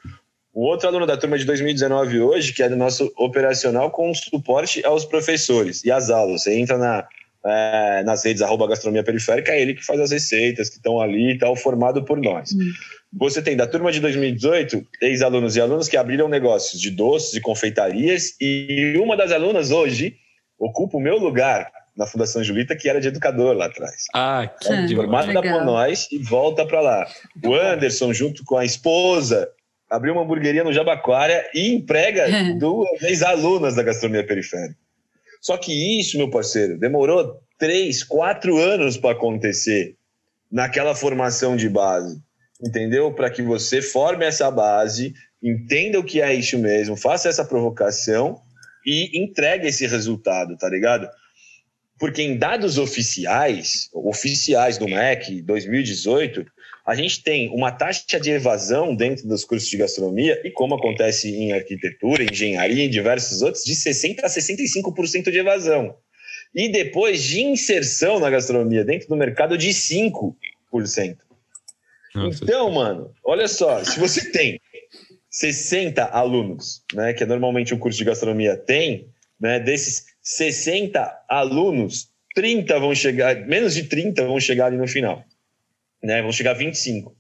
[0.54, 4.86] O outro aluno da turma de 2019 hoje, que é do nosso operacional, com suporte
[4.86, 6.44] aos professores e às aulas.
[6.44, 7.08] Você entra na,
[7.46, 11.32] é, nas redes arroba gastronomia periférica, é ele que faz as receitas que estão ali
[11.32, 12.54] e tal, formado por nós.
[12.54, 12.72] Hum.
[13.20, 17.42] Você tem da turma de 2018, ex-alunos e alunos que abriram negócios de doces e
[17.42, 20.16] confeitarias, e uma das alunas hoje
[20.58, 24.06] ocupa o meu lugar na Fundação Julita, que era de educador lá atrás.
[24.14, 27.08] Ah, que é, Formada por nós e volta para lá.
[27.44, 29.48] O Anderson, junto com a esposa,
[29.90, 32.26] abriu uma hamburgueria no Jabaquara e emprega
[32.58, 34.76] duas ex-alunas da gastronomia periférica.
[35.44, 39.96] Só que isso, meu parceiro, demorou três, quatro anos para acontecer
[40.52, 42.20] naquela formação de base
[42.66, 43.14] entendeu?
[43.14, 48.42] Para que você forme essa base, entenda o que é isso mesmo, faça essa provocação
[48.86, 51.08] e entregue esse resultado, tá ligado?
[52.00, 56.46] Porque em dados oficiais, oficiais do MEC 2018,
[56.86, 61.34] a gente tem uma taxa de evasão dentro dos cursos de gastronomia, e como acontece
[61.34, 65.96] em arquitetura, engenharia e diversos outros, de 60% a 65% de evasão.
[66.54, 70.36] E depois de inserção na gastronomia dentro do mercado de 5%.
[72.14, 72.44] Nossa.
[72.44, 74.60] Então, mano, olha só, se você tem
[75.30, 79.08] 60 alunos, né, que é normalmente o curso de gastronomia tem,
[79.40, 85.24] né, desses 60 alunos, 30 vão chegar, menos de 30 vão chegar ali no final,
[86.04, 87.16] né, vão chegar 25.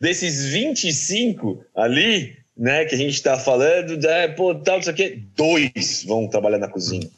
[0.00, 6.04] Desses 25 ali, né, que a gente está falando, é, pô, tal, isso aqui, dois
[6.06, 7.08] vão trabalhar na cozinha.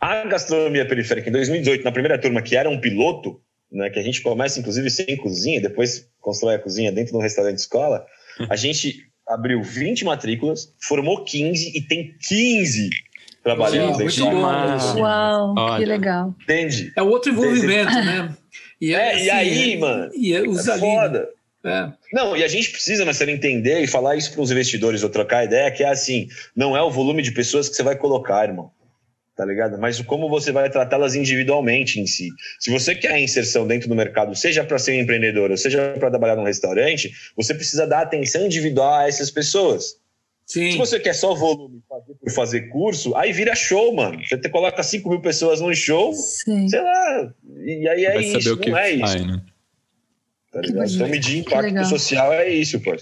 [0.00, 3.40] A gastronomia periférica em 2018, na primeira turma, que era um piloto,
[3.70, 7.22] né, que a gente começa inclusive sem cozinha, depois constrói a cozinha dentro de um
[7.22, 8.06] restaurante escola,
[8.48, 12.88] a gente abriu 20 matrículas, formou 15 e tem 15
[13.42, 14.24] trabalhando dentro
[14.98, 15.78] Uau, Olha.
[15.78, 16.34] que legal.
[16.42, 16.92] Entende?
[16.96, 18.36] É outro envolvimento, né?
[18.80, 21.28] E, é, assim, e aí, é, mano, e é, os é foda.
[21.64, 21.92] É.
[22.12, 25.44] Não, e a gente precisa, Marcelo, entender e falar isso para os investidores ou trocar
[25.44, 28.70] ideia, que é assim, não é o volume de pessoas que você vai colocar, irmão
[29.38, 29.78] tá ligado?
[29.78, 32.28] Mas como você vai tratá-las individualmente em si.
[32.58, 35.94] Se você quer a inserção dentro do mercado, seja para ser um empreendedor, ou seja
[35.96, 39.94] para trabalhar num restaurante, você precisa dar atenção individual a essas pessoas.
[40.48, 40.72] Sim.
[40.72, 44.18] Se você quer só volume fazer por fazer curso, aí vira show, mano.
[44.26, 46.66] Você coloca 5 mil pessoas num show, Sim.
[46.68, 49.26] sei lá, e aí é isso, não é isso.
[49.26, 49.42] né?
[50.50, 52.96] tá então medir impacto social é isso, pô.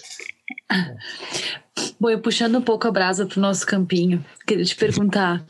[2.00, 5.46] Bom, eu puxando um pouco a brasa pro nosso campinho, queria te perguntar.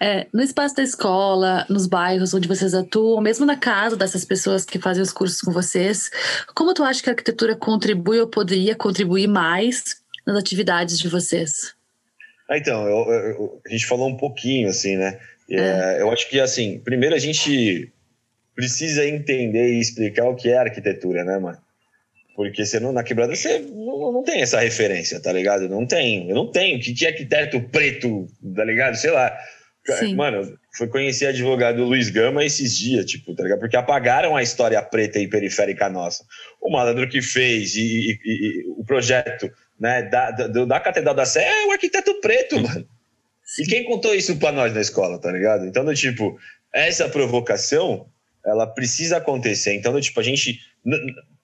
[0.00, 4.64] É, no espaço da escola, nos bairros onde vocês atuam, mesmo na casa dessas pessoas
[4.64, 6.10] que fazem os cursos com vocês,
[6.54, 11.74] como tu acha que a arquitetura contribui ou poderia contribuir mais nas atividades de vocês?
[12.48, 15.18] Ah, então, eu, eu, a gente falou um pouquinho, assim, né?
[15.50, 15.56] É.
[15.56, 17.92] É, eu acho que, assim, primeiro a gente
[18.54, 21.58] precisa entender e explicar o que é arquitetura, né, mano?
[22.34, 25.68] Porque você não, na quebrada você não, não, tem essa referência, tá ligado?
[25.68, 26.28] Não tem.
[26.28, 26.78] Eu não tenho.
[26.78, 28.96] O que, que é arquiteto preto, tá ligado?
[28.96, 29.36] Sei lá.
[29.98, 30.14] Sim.
[30.14, 33.58] Mano, foi conhecer advogado Luiz Gama esses dias, tipo, tá ligado?
[33.58, 36.24] Porque apagaram a história preta e periférica nossa.
[36.60, 39.50] O malandro que fez e, e, e o projeto
[39.82, 42.86] né, da, da, da Catedral da Sé é o arquiteto preto, mano.
[43.58, 45.66] E quem contou isso pra nós na escola, tá ligado?
[45.66, 46.38] Então, do tipo,
[46.72, 48.06] essa provocação,
[48.46, 49.74] ela precisa acontecer.
[49.74, 50.60] Então, do tipo, a gente,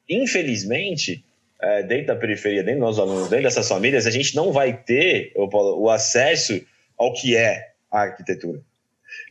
[0.09, 1.25] infelizmente,
[1.61, 5.33] é, dentro da periferia, dentro dos alunos, dentro dessas famílias, a gente não vai ter
[5.51, 6.65] Paulo, o acesso
[6.97, 8.63] ao que é a arquitetura.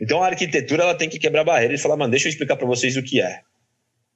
[0.02, 2.68] Então, a arquitetura ela tem que quebrar barreiras e falar, mano, deixa eu explicar para
[2.68, 3.40] vocês o que é.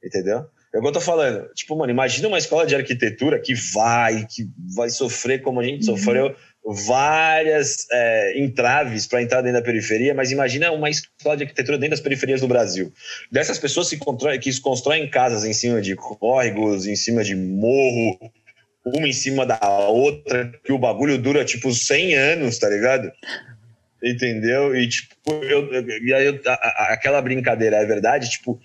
[0.03, 0.45] Entendeu?
[0.73, 1.49] É o que eu tô falando.
[1.53, 5.89] Tipo, mano, imagina uma escola de arquitetura que vai, que vai sofrer como a gente
[5.89, 5.97] uhum.
[5.97, 11.77] sofreu várias é, entraves para entrar dentro da periferia, mas imagina uma escola de arquitetura
[11.77, 12.93] dentro das periferias do Brasil.
[13.31, 18.31] Dessas pessoas que, constroem, que constroem casas em cima de córregos, em cima de morro,
[18.85, 23.11] uma em cima da outra, que o bagulho dura tipo 100 anos, tá ligado?
[24.03, 24.75] Entendeu?
[24.75, 25.69] E tipo, eu,
[26.03, 28.59] e aí eu, a, a, aquela brincadeira é verdade, tipo,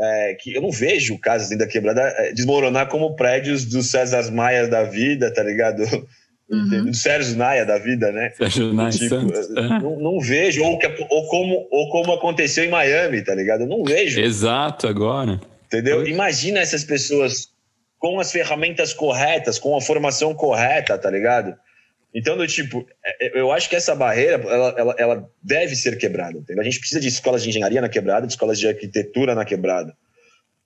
[0.00, 4.30] é, que eu não vejo casas dentro da quebrada é, desmoronar como prédios dos César
[4.32, 5.82] Maia da vida, tá ligado?
[6.50, 6.86] Uhum.
[6.86, 8.32] Do Sérgio Naia da vida, né?
[8.36, 9.50] Sérgio Naia tipo, Santos.
[9.50, 9.62] É.
[9.80, 13.60] Não, não, vejo, ou, que, ou, como, ou como aconteceu em Miami, tá ligado?
[13.60, 14.20] Eu não vejo.
[14.20, 15.40] Exato, agora.
[15.66, 16.04] Entendeu?
[16.04, 17.50] Imagina essas pessoas
[18.00, 21.54] com as ferramentas corretas, com a formação correta, tá ligado?
[22.12, 25.96] Então, do tipo, é, é, eu acho que essa barreira, ela, ela, ela deve ser
[25.96, 26.38] quebrada.
[26.38, 26.60] Entendeu?
[26.60, 29.96] A gente precisa de escolas de engenharia na quebrada, de escolas de arquitetura na quebrada.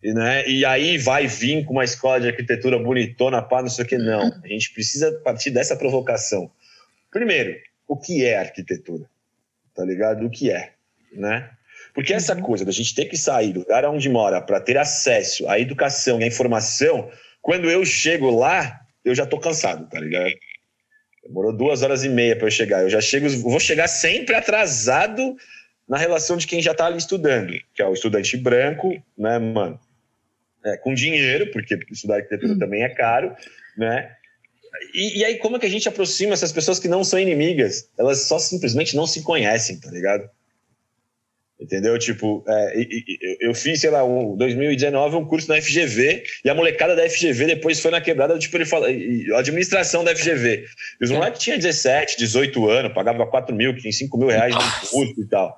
[0.03, 0.47] E, né?
[0.47, 3.97] e aí vai vir com uma escola de arquitetura bonitona, pá, não sei o que,
[3.97, 4.33] não.
[4.43, 6.51] A gente precisa partir dessa provocação.
[7.11, 9.05] Primeiro, o que é arquitetura?
[9.75, 10.27] Tá ligado?
[10.27, 10.73] O que é,
[11.13, 11.51] né?
[11.95, 12.43] Porque essa uhum.
[12.43, 16.21] coisa da gente ter que sair do lugar onde mora para ter acesso à educação
[16.21, 20.33] e à informação, quando eu chego lá, eu já tô cansado, tá ligado?
[21.27, 22.83] Demorou duas horas e meia para eu chegar.
[22.83, 25.37] Eu já chego, vou chegar sempre atrasado
[25.89, 29.79] na relação de quem já está ali estudando, que é o estudante branco, né, mano?
[30.65, 32.59] é, com dinheiro, porque estudar arquitetura hum.
[32.59, 33.35] também é caro,
[33.77, 34.11] né?
[34.93, 37.89] E, e, aí, como é que a gente aproxima essas pessoas que não são inimigas?
[37.97, 40.29] Elas só simplesmente não se conhecem, tá ligado?
[41.61, 41.97] Entendeu?
[41.99, 42.75] Tipo, é,
[43.41, 47.47] eu fiz, sei lá, um 2019 um curso na FGV e a molecada da FGV
[47.47, 48.89] depois foi na quebrada, tipo, ele fala,
[49.39, 50.65] administração da FGV.
[51.01, 51.15] E os é.
[51.15, 55.57] moleques tinham 17, 18 anos, pagava 4 mil, 5 mil reais no curso e tal.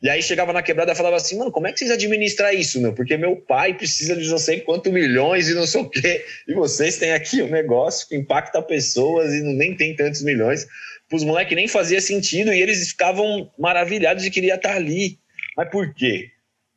[0.00, 2.80] E aí chegava na quebrada e falava assim, mano, como é que vocês administram isso,
[2.80, 2.92] meu?
[2.92, 6.24] Porque meu pai precisa de não sei quanto milhões e não sei o quê.
[6.46, 10.66] E vocês têm aqui um negócio que impacta pessoas e não, nem tem tantos milhões.
[11.12, 15.18] Os moleques nem fazia sentido e eles ficavam maravilhados de queria estar ali.
[15.58, 16.30] Mas por quê?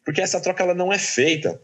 [0.04, 1.62] Porque essa troca ela não é feita.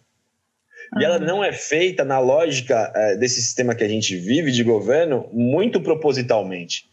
[0.99, 4.63] E ela não é feita na lógica é, desse sistema que a gente vive de
[4.63, 6.87] governo muito propositalmente.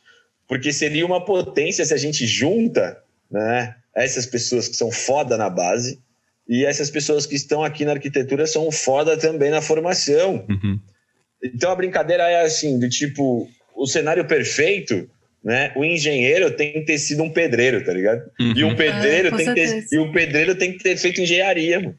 [0.48, 3.76] Porque seria uma potência se a gente junta, né?
[3.94, 6.00] essas pessoas que são foda na base
[6.48, 10.44] e essas pessoas que estão aqui na arquitetura são foda também na formação.
[10.48, 10.80] Uhum.
[11.42, 15.08] Então a brincadeira é assim, do tipo, o cenário perfeito,
[15.44, 15.72] né?
[15.76, 18.22] O engenheiro tem que ter sido um pedreiro, tá ligado?
[18.40, 18.54] Uhum.
[18.56, 21.80] E um pedreiro é, tem que ter, e um pedreiro tem que ter feito engenharia,
[21.80, 21.96] mano.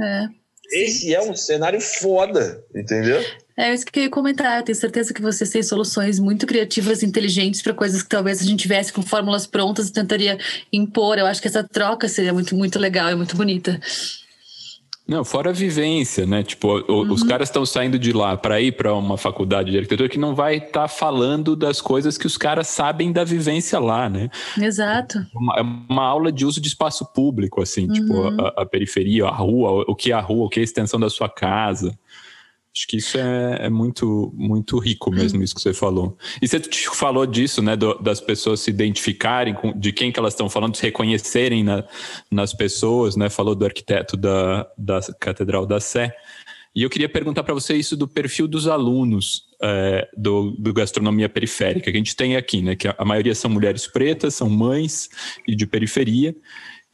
[0.00, 0.26] É.
[0.72, 1.14] Esse Sim.
[1.14, 3.22] é um cenário foda, entendeu?
[3.56, 4.58] É isso que eu ia comentar.
[4.58, 8.40] Eu tenho certeza que vocês têm soluções muito criativas e inteligentes para coisas que talvez
[8.40, 10.38] a gente tivesse com fórmulas prontas e tentaria
[10.72, 11.18] impor.
[11.18, 13.80] Eu acho que essa troca seria muito, muito legal e muito bonita.
[15.06, 16.42] Não, fora a vivência, né?
[16.42, 17.12] Tipo, uhum.
[17.12, 20.34] os caras estão saindo de lá para ir para uma faculdade de arquitetura que não
[20.34, 24.30] vai estar tá falando das coisas que os caras sabem da vivência lá, né?
[24.58, 25.18] Exato.
[25.18, 28.30] É uma, é uma aula de uso de espaço público, assim, tipo, uhum.
[28.30, 30.64] tipo, a, a, periferia, a rua, o que é a rua, o que é a
[30.64, 31.94] extensão da sua casa.
[32.76, 36.18] Acho que isso é, é, muito, muito rico mesmo, isso que você falou.
[36.42, 36.60] E você
[36.92, 40.76] falou disso, né, do, das pessoas se identificarem com, de quem que elas estão falando,
[40.76, 41.84] se reconhecerem na,
[42.28, 43.30] nas pessoas, né?
[43.30, 46.16] Falou do arquiteto da, da Catedral da Sé.
[46.74, 51.28] E eu queria perguntar para você isso do perfil dos alunos é, do, do, Gastronomia
[51.28, 52.74] Periférica, que a gente tem aqui, né?
[52.74, 55.08] Que a, a maioria são mulheres pretas, são mães
[55.46, 56.34] e de periferia.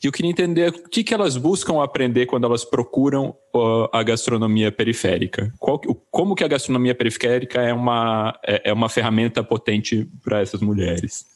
[0.02, 4.02] E eu queria entender o que, que elas buscam aprender quando elas procuram uh, a
[4.02, 5.52] gastronomia periférica.
[5.58, 5.78] Qual,
[6.10, 11.26] como que a gastronomia periférica é uma, é, é uma ferramenta potente para essas mulheres?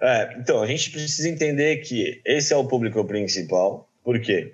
[0.00, 4.52] É, então, a gente precisa entender que esse é o público principal, porque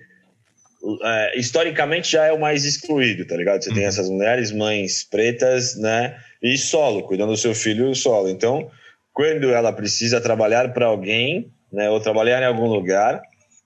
[1.03, 3.63] é, historicamente já é o mais excluído, tá ligado?
[3.63, 3.77] Você uhum.
[3.77, 6.17] tem essas mulheres, mães pretas, né?
[6.43, 8.31] E solo, cuidando do seu filho solo.
[8.31, 8.71] Então,
[9.13, 13.21] quando ela precisa trabalhar para alguém, né, ou trabalhar em algum lugar,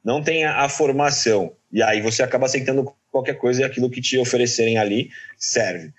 [0.04, 1.52] não tem a, a, formação.
[1.72, 5.92] E aí você acaba aceitando qualquer coisa e aquilo que te oferecerem ali serve.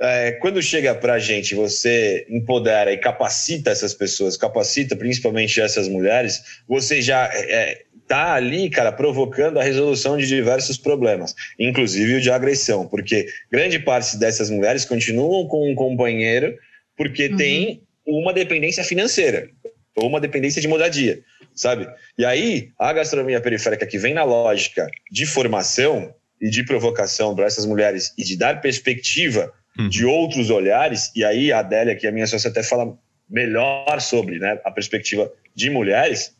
[0.00, 5.88] É, quando chega para a gente, você empodera e capacita essas pessoas, capacita principalmente essas
[5.88, 12.20] mulheres, você já é, tá ali, cara, provocando a resolução de diversos problemas, inclusive o
[12.20, 16.56] de agressão, porque grande parte dessas mulheres continuam com um companheiro
[16.96, 17.36] porque uhum.
[17.36, 19.50] tem uma dependência financeira
[19.98, 21.20] ou uma dependência de moradia,
[21.54, 21.88] sabe?
[22.16, 27.46] E aí, a gastronomia periférica que vem na lógica de formação e de provocação para
[27.46, 29.88] essas mulheres e de dar perspectiva uhum.
[29.88, 32.96] de outros olhares, e aí a Adélia, que é a minha sócia, até fala
[33.28, 36.34] melhor sobre né, a perspectiva de mulheres,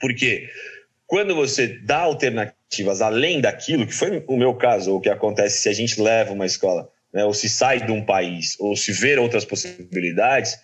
[0.00, 0.48] porque
[1.06, 5.62] quando você dá alternativas além daquilo, que foi o meu caso, ou o que acontece
[5.62, 8.92] se a gente leva uma escola, né, ou se sai de um país, ou se
[8.92, 10.58] vê outras possibilidades,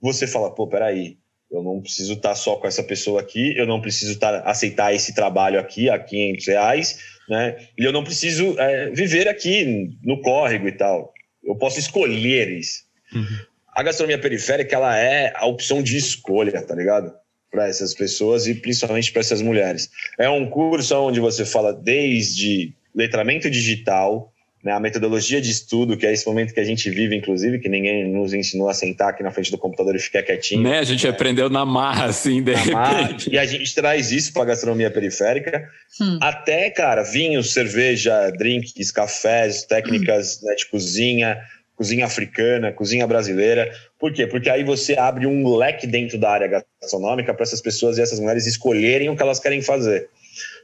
[0.00, 1.18] você fala, pô, peraí,
[1.50, 5.14] eu não preciso estar só com essa pessoa aqui, eu não preciso estar, aceitar esse
[5.14, 7.56] trabalho aqui a 500 reais, né?
[7.76, 11.12] E eu não preciso é, viver aqui no córrego e tal.
[11.42, 12.84] Eu posso escolher isso.
[13.12, 13.26] Uhum.
[13.74, 17.12] A gastronomia periférica, ela é a opção de escolha, tá ligado?
[17.50, 19.90] Para essas pessoas e principalmente para essas mulheres.
[20.18, 26.06] É um curso onde você fala desde letramento digital, né, a metodologia de estudo, que
[26.06, 29.22] é esse momento que a gente vive, inclusive, que ninguém nos ensinou a sentar aqui
[29.22, 30.62] na frente do computador e ficar quietinho.
[30.62, 30.78] Né?
[30.78, 31.10] A gente né?
[31.10, 32.74] aprendeu na marra, assim, de na repente.
[32.74, 35.66] Marra, e a gente traz isso para a gastronomia periférica.
[36.00, 36.18] Hum.
[36.20, 40.46] Até, cara, vinhos, cerveja, drinks, cafés, técnicas hum.
[40.46, 41.38] né, de cozinha,
[41.74, 43.72] cozinha africana, cozinha brasileira.
[43.98, 44.26] Por quê?
[44.26, 48.20] Porque aí você abre um leque dentro da área gastronômica para essas pessoas e essas
[48.20, 50.10] mulheres escolherem o que elas querem fazer.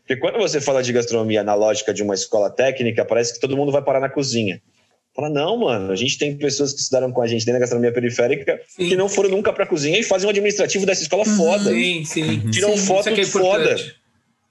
[0.06, 3.56] Porque quando você fala de gastronomia na lógica de uma escola técnica, parece que todo
[3.56, 4.62] mundo vai parar na cozinha.
[5.16, 7.92] Fala, não, mano, a gente tem pessoas que estudaram com a gente dentro da gastronomia
[7.92, 8.88] periférica sim.
[8.88, 11.70] que não foram nunca pra cozinha e fazem um administrativo dessa escola uhum, foda.
[11.70, 12.50] Sim, sim.
[12.50, 13.76] Tiram sim, foto é foda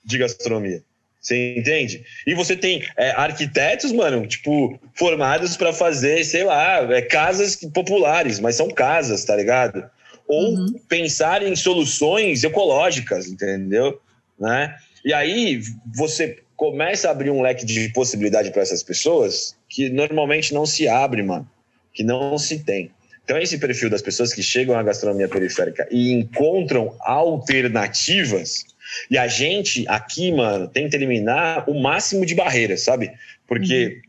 [0.03, 0.83] de gastronomia.
[1.21, 2.03] Você entende?
[2.27, 8.39] E você tem é, arquitetos, mano, tipo, formados para fazer, sei lá, é, casas populares,
[8.39, 9.83] mas são casas, tá ligado?
[10.27, 10.79] Ou uhum.
[10.89, 14.01] pensar em soluções ecológicas, entendeu?
[14.39, 14.75] Né?
[15.05, 15.61] E aí
[15.95, 20.87] você começa a abrir um leque de possibilidade para essas pessoas que normalmente não se
[20.87, 21.47] abre, mano,
[21.93, 22.89] que não se tem.
[23.23, 28.65] Então, esse perfil das pessoas que chegam à gastronomia periférica e encontram alternativas,
[29.09, 33.11] e a gente aqui, mano, tenta eliminar o máximo de barreiras, sabe?
[33.47, 34.01] Porque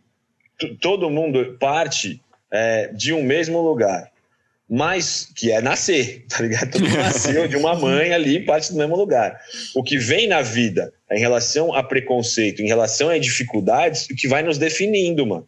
[0.63, 0.77] uhum.
[0.81, 4.11] todo mundo parte é, de um mesmo lugar
[4.69, 6.81] mas que é nascer, tá ligado?
[6.81, 9.41] Mundo nasceu de uma mãe ali, parte do mesmo lugar.
[9.75, 14.27] O que vem na vida em relação a preconceito, em relação a dificuldades, o que
[14.27, 15.47] vai nos definindo, mano.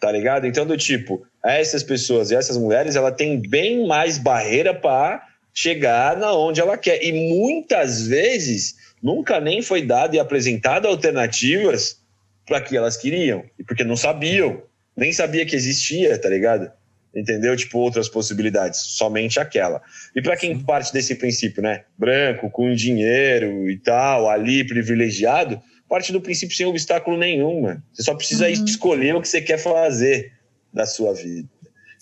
[0.00, 0.46] Tá ligado?
[0.46, 6.16] Então, do tipo, essas pessoas e essas mulheres, ela tem bem mais barreira para chegar
[6.16, 7.02] na onde ela quer.
[7.02, 11.98] E muitas vezes nunca nem foi dado e apresentado alternativas
[12.46, 14.62] para que elas queriam, porque não sabiam,
[14.96, 16.70] nem sabia que existia, tá ligado?
[17.14, 17.56] Entendeu?
[17.56, 19.82] Tipo, outras possibilidades, somente aquela.
[20.14, 21.84] E para quem parte desse princípio, né?
[21.96, 27.82] Branco, com dinheiro e tal, ali privilegiado, parte do princípio sem obstáculo nenhum, mano.
[27.92, 28.64] Você só precisa uhum.
[28.64, 30.32] escolher o que você quer fazer
[30.72, 31.48] da sua vida.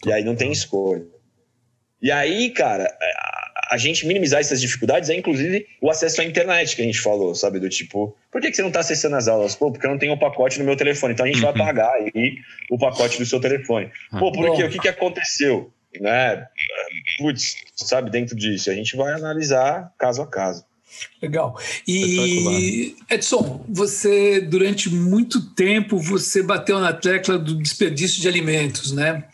[0.05, 1.05] E aí não tem escolha.
[2.03, 2.87] E aí, cara,
[3.71, 7.35] a gente minimizar essas dificuldades é, inclusive, o acesso à internet que a gente falou,
[7.35, 7.59] sabe?
[7.59, 9.55] Do tipo, por que, que você não está acessando as aulas?
[9.55, 11.15] Pô, porque eu não tenho o um pacote no meu telefone.
[11.15, 11.53] Então a gente uhum.
[11.53, 12.37] vai pagar aí
[12.71, 13.91] o pacote do seu telefone.
[14.13, 14.19] Ah.
[14.19, 14.65] Pô, por quê?
[14.65, 15.73] O que, que aconteceu?
[16.01, 16.47] Né?
[17.19, 20.65] Putz, sabe, dentro disso, a gente vai analisar caso a caso.
[21.21, 21.59] Legal.
[21.87, 29.25] E Edson, você durante muito tempo você bateu na tecla do desperdício de alimentos, né?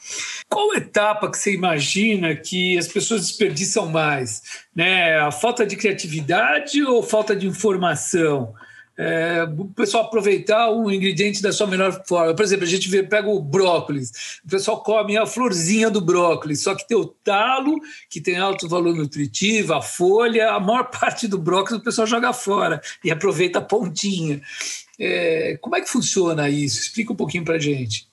[0.52, 4.42] Qual etapa que você imagina que as pessoas desperdiçam mais?
[4.74, 5.18] Né?
[5.18, 8.54] A falta de criatividade ou falta de informação?
[8.96, 12.34] é, o pessoal aproveitar o ingrediente da sua melhor forma.
[12.34, 16.62] Por exemplo, a gente vê, pega o brócolis, o pessoal come a florzinha do brócolis,
[16.62, 21.26] só que tem o talo, que tem alto valor nutritivo, a folha, a maior parte
[21.26, 24.42] do brócolis o pessoal joga fora e aproveita a pontinha.
[24.98, 26.80] É, como é que funciona isso?
[26.80, 28.06] Explica um pouquinho para gente.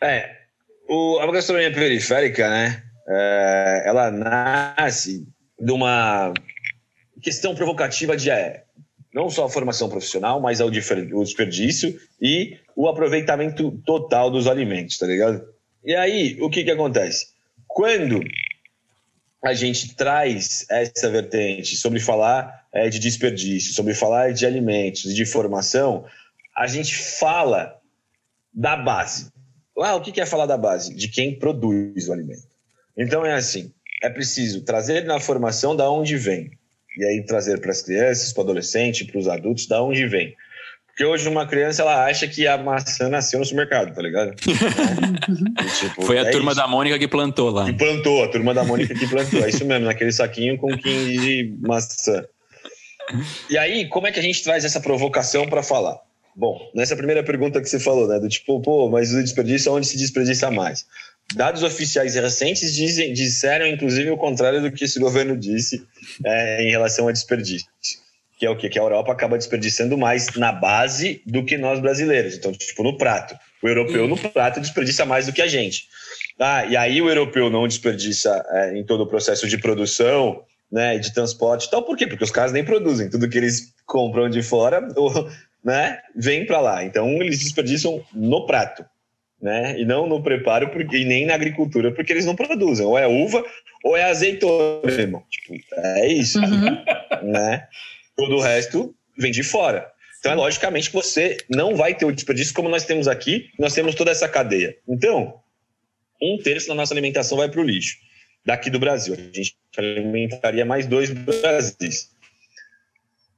[0.00, 0.45] É,
[0.88, 5.26] o, a gastronomia periférica, né, é, ela nasce
[5.58, 6.32] de uma
[7.22, 8.64] questão provocativa de é,
[9.14, 14.98] não só a formação profissional, mas ao o desperdício e o aproveitamento total dos alimentos,
[14.98, 15.42] tá ligado?
[15.82, 17.28] E aí, o que que acontece?
[17.66, 18.20] Quando
[19.42, 25.24] a gente traz essa vertente sobre falar é, de desperdício, sobre falar de alimentos, de
[25.24, 26.04] formação,
[26.56, 27.78] a gente fala
[28.52, 29.30] da base.
[29.78, 30.94] Ah, o que é falar da base?
[30.94, 32.44] De quem produz o alimento.
[32.96, 33.72] Então é assim,
[34.02, 36.50] é preciso trazer na formação da onde vem
[36.96, 40.34] e aí trazer para as crianças, para o adolescente, para os adultos, da onde vem.
[40.86, 44.34] Porque hoje uma criança ela acha que a maçã nasceu no supermercado, tá ligado?
[45.58, 45.88] É.
[45.88, 46.60] tipo, Foi a é turma isso.
[46.60, 47.66] da Mônica que plantou lá.
[47.66, 49.44] Que plantou, a turma da Mônica que plantou.
[49.44, 52.24] É isso mesmo, naquele saquinho com 15 de maçã.
[53.50, 55.98] E aí, como é que a gente traz essa provocação para falar?
[56.36, 58.20] Bom, nessa primeira pergunta que você falou, né?
[58.20, 60.84] Do tipo, pô, mas o desperdício é onde se desperdiça mais.
[61.34, 65.82] Dados oficiais recentes dizem, disseram, inclusive, o contrário do que esse governo disse
[66.24, 67.66] é, em relação a desperdício
[68.38, 68.68] que é o quê?
[68.68, 72.34] Que a Europa acaba desperdiçando mais na base do que nós brasileiros.
[72.34, 73.34] Então, tipo, no prato.
[73.62, 75.88] O europeu no prato desperdiça mais do que a gente.
[76.38, 80.98] Ah, e aí o europeu não desperdiça é, em todo o processo de produção, né,
[80.98, 81.82] de transporte e tal.
[81.82, 82.06] Por quê?
[82.06, 83.08] Porque os caras nem produzem.
[83.08, 85.30] Tudo que eles compram de fora, ou,
[85.66, 86.84] né, vem para lá.
[86.84, 88.86] Então, eles desperdiçam no prato.
[89.42, 89.78] Né?
[89.80, 92.86] E não no preparo porque, e nem na agricultura, porque eles não produzem.
[92.86, 93.44] Ou é uva
[93.82, 95.24] ou é azeitona, irmão.
[95.28, 96.38] Tipo, é isso.
[96.38, 96.84] Uhum.
[97.22, 97.66] Né?
[98.14, 99.90] Todo o resto vem de fora.
[100.20, 103.74] Então, é logicamente que você não vai ter o desperdício como nós temos aqui, nós
[103.74, 104.76] temos toda essa cadeia.
[104.86, 105.40] Então,
[106.22, 107.96] um terço da nossa alimentação vai para o lixo,
[108.44, 109.14] daqui do Brasil.
[109.14, 112.10] A gente alimentaria mais dois Brasis.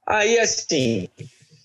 [0.07, 1.09] Aí, assim,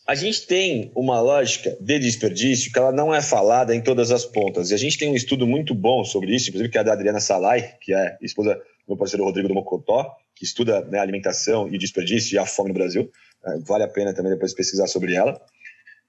[0.06, 4.26] a gente tem uma lógica de desperdício que ela não é falada em todas as
[4.26, 4.70] pontas.
[4.70, 7.22] E a gente tem um estudo muito bom sobre isso, inclusive que é da Adriana
[7.22, 11.78] Salai, que é esposa do meu parceiro Rodrigo do Mocotó, que estuda né, alimentação e
[11.78, 13.10] desperdício e a fome no Brasil.
[13.46, 15.40] É, vale a pena também depois pesquisar sobre ela.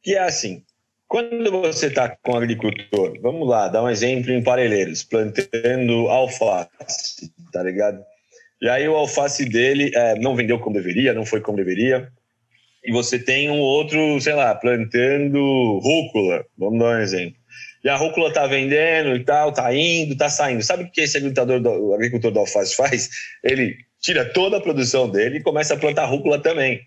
[0.02, 0.64] Que é assim,
[1.06, 7.32] quando você está com um agricultor, vamos lá, dar um exemplo em Parelheiros, plantando alface,
[7.52, 8.04] tá ligado?
[8.60, 12.10] E aí o alface dele é, não vendeu como deveria, não foi como deveria.
[12.84, 17.38] E você tem um outro, sei lá, plantando rúcula, vamos dar um exemplo.
[17.82, 20.62] E a rúcula tá vendendo e tal, tá indo, tá saindo.
[20.62, 23.10] Sabe o que esse agricultor do, o agricultor do alface faz?
[23.42, 26.80] Ele tira toda a produção dele e começa a plantar rúcula também.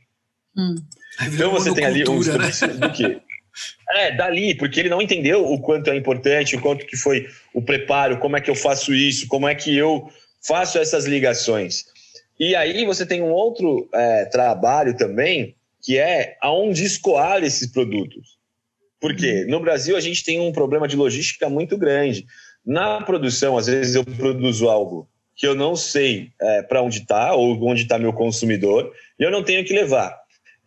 [0.55, 0.75] Hum.
[1.21, 2.37] Então você tem ali um né?
[2.79, 3.19] do quê?
[3.91, 7.61] É, dali, porque ele não entendeu o quanto é importante, o quanto que foi o
[7.61, 10.07] preparo, como é que eu faço isso, como é que eu
[10.47, 11.85] faço essas ligações.
[12.39, 15.55] E aí você tem um outro é, trabalho também,
[15.87, 18.37] que é aonde escoar esses produtos.
[18.99, 19.51] Porque hum.
[19.51, 22.25] no Brasil a gente tem um problema de logística muito grande.
[22.65, 27.33] Na produção, às vezes eu produzo algo que eu não sei é, para onde está
[27.33, 30.13] ou onde está meu consumidor e eu não tenho que levar.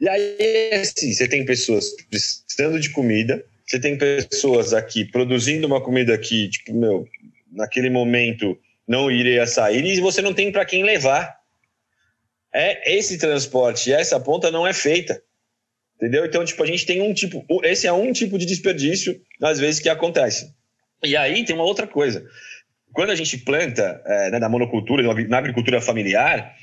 [0.01, 5.83] E aí, assim, você tem pessoas precisando de comida, você tem pessoas aqui produzindo uma
[5.83, 7.07] comida que, tipo, meu,
[7.53, 8.59] naquele momento
[8.89, 11.39] não iria sair e você não tem para quem levar.
[12.53, 15.22] É esse transporte, essa ponta não é feita.
[15.96, 16.24] Entendeu?
[16.24, 19.80] Então, tipo, a gente tem um tipo, esse é um tipo de desperdício às vezes
[19.80, 20.51] que acontece.
[21.05, 22.26] E aí tem uma outra coisa
[22.92, 26.55] quando a gente planta é, né, na monocultura, na agricultura familiar,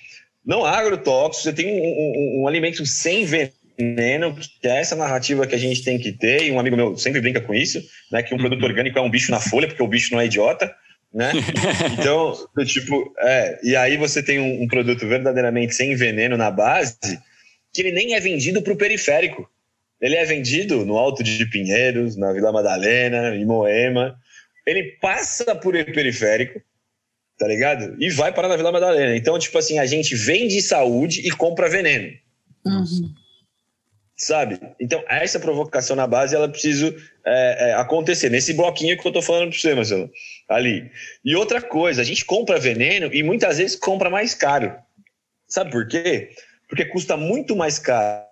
[0.46, 5.48] não há agrotóxicos, você tem um, um, um, alimento sem veneno, que é essa narrativa
[5.48, 7.82] que a gente tem que ter, e um amigo meu sempre brinca com isso,
[8.12, 8.68] né, que um produto uhum.
[8.68, 10.74] orgânico é um bicho na folha, porque o bicho não é idiota,
[11.18, 11.32] né?
[12.00, 16.96] Então, tipo, é, e aí você tem um, um produto verdadeiramente sem veneno na base,
[17.74, 19.50] que ele nem é vendido para o periférico.
[20.00, 24.16] Ele é vendido no Alto de Pinheiros, na Vila Madalena, em Moema,
[24.64, 26.62] ele passa por periférico,
[27.40, 27.96] tá ligado?
[28.00, 29.16] E vai parar na Vila Madalena.
[29.16, 32.14] Então, tipo assim, a gente vende saúde e compra veneno.
[32.64, 33.12] Uhum.
[34.16, 34.60] Sabe?
[34.80, 36.96] Então, essa provocação na base, ela precisa
[37.26, 40.12] é, é, acontecer nesse bloquinho que eu tô falando pra você, Marcelo.
[40.48, 40.92] Ali.
[41.24, 44.74] E outra coisa, a gente compra veneno e muitas vezes compra mais caro.
[45.48, 46.30] Sabe por quê?
[46.70, 48.26] Porque custa muito mais caro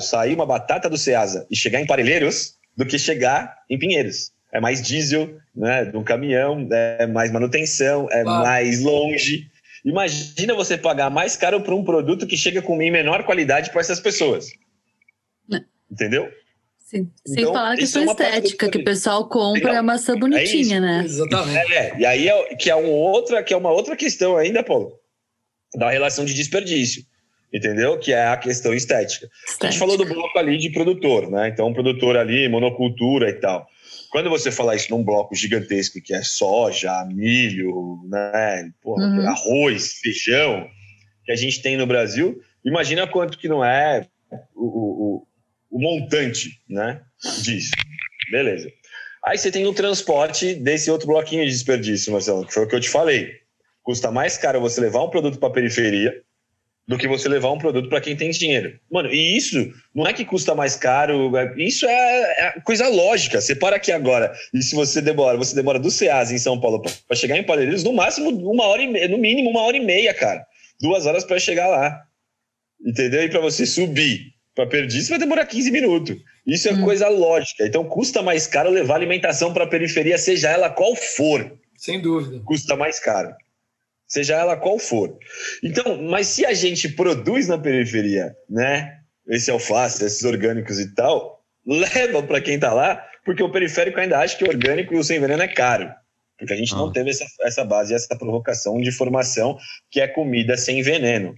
[0.00, 4.60] sair uma batata do Ceasa e chegar em Parelheiros do que chegar em Pinheiros é
[4.60, 9.50] mais diesel, né, de um caminhão, é mais manutenção, é mais longe.
[9.84, 14.00] Imagina você pagar mais caro por um produto que chega com menor qualidade para essas
[14.00, 14.50] pessoas.
[15.48, 15.64] Né.
[15.90, 16.30] Entendeu?
[16.88, 17.10] Sim.
[17.26, 20.78] Sem então, falar a questão é estética, que o pessoal compra a maçã é bonitinha,
[20.78, 21.02] é né?
[21.04, 21.72] Exatamente.
[21.74, 24.94] É, e aí é, que, é um outra, que é uma outra questão ainda, Paulo,
[25.74, 27.02] da relação de desperdício.
[27.52, 27.98] Entendeu?
[27.98, 29.26] Que é a questão estética.
[29.26, 29.66] estética.
[29.66, 31.48] A gente falou do bloco ali de produtor, né?
[31.48, 33.66] Então, um produtor ali, monocultura e tal.
[34.10, 39.28] Quando você falar isso num bloco gigantesco que é soja, milho, né, porra, uhum.
[39.28, 40.66] arroz, feijão,
[41.24, 44.06] que a gente tem no Brasil, imagina quanto que não é
[44.54, 45.27] o, o,
[45.70, 47.00] o montante né,
[47.42, 47.72] disso.
[48.30, 48.70] Beleza.
[49.24, 52.76] Aí você tem o transporte desse outro bloquinho de desperdício, Marcelo, que foi o que
[52.76, 53.32] eu te falei.
[53.82, 56.22] Custa mais caro você levar um produto para a periferia
[56.86, 58.80] do que você levar um produto para quem tem dinheiro.
[58.90, 63.42] Mano, e isso não é que custa mais caro, é, isso é, é coisa lógica.
[63.42, 66.80] Você para aqui agora e se você demora, você demora do Ceasa em São Paulo
[66.80, 69.84] para chegar em Parelheiros, no máximo uma hora e meia, no mínimo uma hora e
[69.84, 70.46] meia, cara.
[70.80, 72.02] Duas horas para chegar lá.
[72.82, 73.22] Entendeu?
[73.22, 76.16] E para você subir para Perdiz vai demorar 15 minutos.
[76.44, 76.82] Isso é hum.
[76.82, 77.64] coisa lógica.
[77.64, 81.56] Então custa mais caro levar alimentação para a periferia, seja ela qual for.
[81.76, 82.42] Sem dúvida.
[82.44, 83.32] Custa mais caro.
[84.08, 85.16] Seja ela qual for.
[85.62, 88.98] Então, mas se a gente produz na periferia, né?
[89.28, 94.18] Esse alface, esses orgânicos e tal, leva para quem está lá, porque o periférico ainda
[94.18, 95.88] acha que o orgânico e o sem veneno é caro.
[96.36, 96.78] Porque a gente ah.
[96.78, 99.56] não teve essa, essa base, essa provocação de formação
[99.88, 101.36] que é comida sem veneno.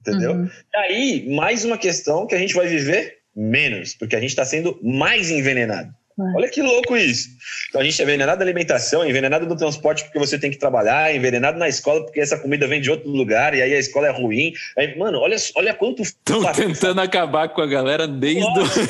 [0.00, 0.32] Entendeu?
[0.32, 0.48] Uhum.
[0.74, 4.44] E aí, mais uma questão que a gente vai viver menos, porque a gente está
[4.44, 5.92] sendo mais envenenado.
[6.34, 7.28] Olha que louco isso.
[7.68, 11.14] Então a gente é envenenado da alimentação, envenenado do transporte porque você tem que trabalhar,
[11.14, 14.10] envenenado na escola porque essa comida vem de outro lugar e aí a escola é
[14.10, 14.52] ruim.
[14.76, 16.02] Aí, mano, olha, olha quanto.
[16.02, 18.40] Estão tentando acabar com a galera desde.
[18.40, 18.80] Nossa,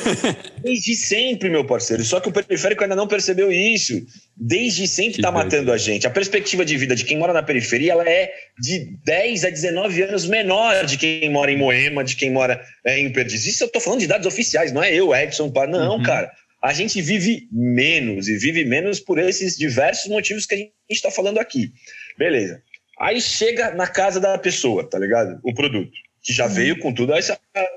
[0.63, 2.03] desde sempre, meu parceiro.
[2.03, 4.01] Só que o periférico ainda não percebeu isso.
[4.35, 6.07] Desde sempre está matando a gente.
[6.07, 10.01] A perspectiva de vida de quem mora na periferia ela é de 10 a 19
[10.03, 13.45] anos menor de quem mora em Moema, de quem mora é, em Perdiz.
[13.45, 15.51] Isso eu estou falando de dados oficiais, não é eu, Edson.
[15.69, 16.03] Não, uhum.
[16.03, 16.31] cara
[16.61, 21.09] a gente vive menos e vive menos por esses diversos motivos que a gente está
[21.09, 21.71] falando aqui.
[22.17, 22.61] Beleza.
[22.99, 25.39] Aí chega na casa da pessoa, tá ligado?
[25.43, 25.91] O produto,
[26.21, 26.53] que já uhum.
[26.53, 27.35] veio com tudo esse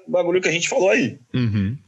[0.09, 1.19] bagulho que a gente falou aí.
[1.33, 1.79] Uhum.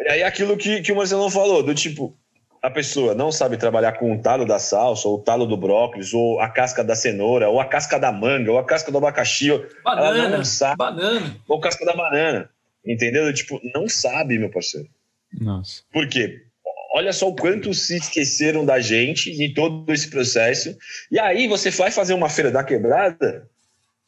[0.00, 2.16] E aí aquilo que, que o Marcelo falou, do tipo,
[2.62, 6.14] a pessoa não sabe trabalhar com o talo da salsa, ou o talo do brócolis,
[6.14, 9.48] ou a casca da cenoura, ou a casca da manga, ou a casca do abacaxi,
[9.84, 10.78] banana, ela não sabe.
[10.78, 11.36] Banana.
[11.46, 12.48] Ou casca da banana.
[12.86, 13.32] Entendeu?
[13.34, 14.88] Tipo, não sabe, meu parceiro.
[15.40, 15.82] Nossa.
[15.92, 16.42] Por quê?
[16.94, 20.76] Olha só o quanto se esqueceram da gente em todo esse processo.
[21.10, 23.48] E aí você vai fazer uma feira da quebrada,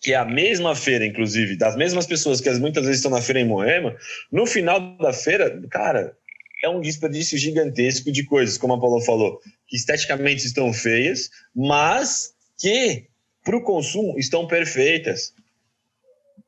[0.00, 3.40] que é a mesma feira, inclusive, das mesmas pessoas que muitas vezes estão na feira
[3.40, 3.96] em Moema.
[4.30, 6.14] No final da feira, cara,
[6.62, 12.34] é um desperdício gigantesco de coisas, como a Paulo falou, que esteticamente estão feias, mas
[12.58, 13.06] que
[13.42, 15.32] para o consumo estão perfeitas.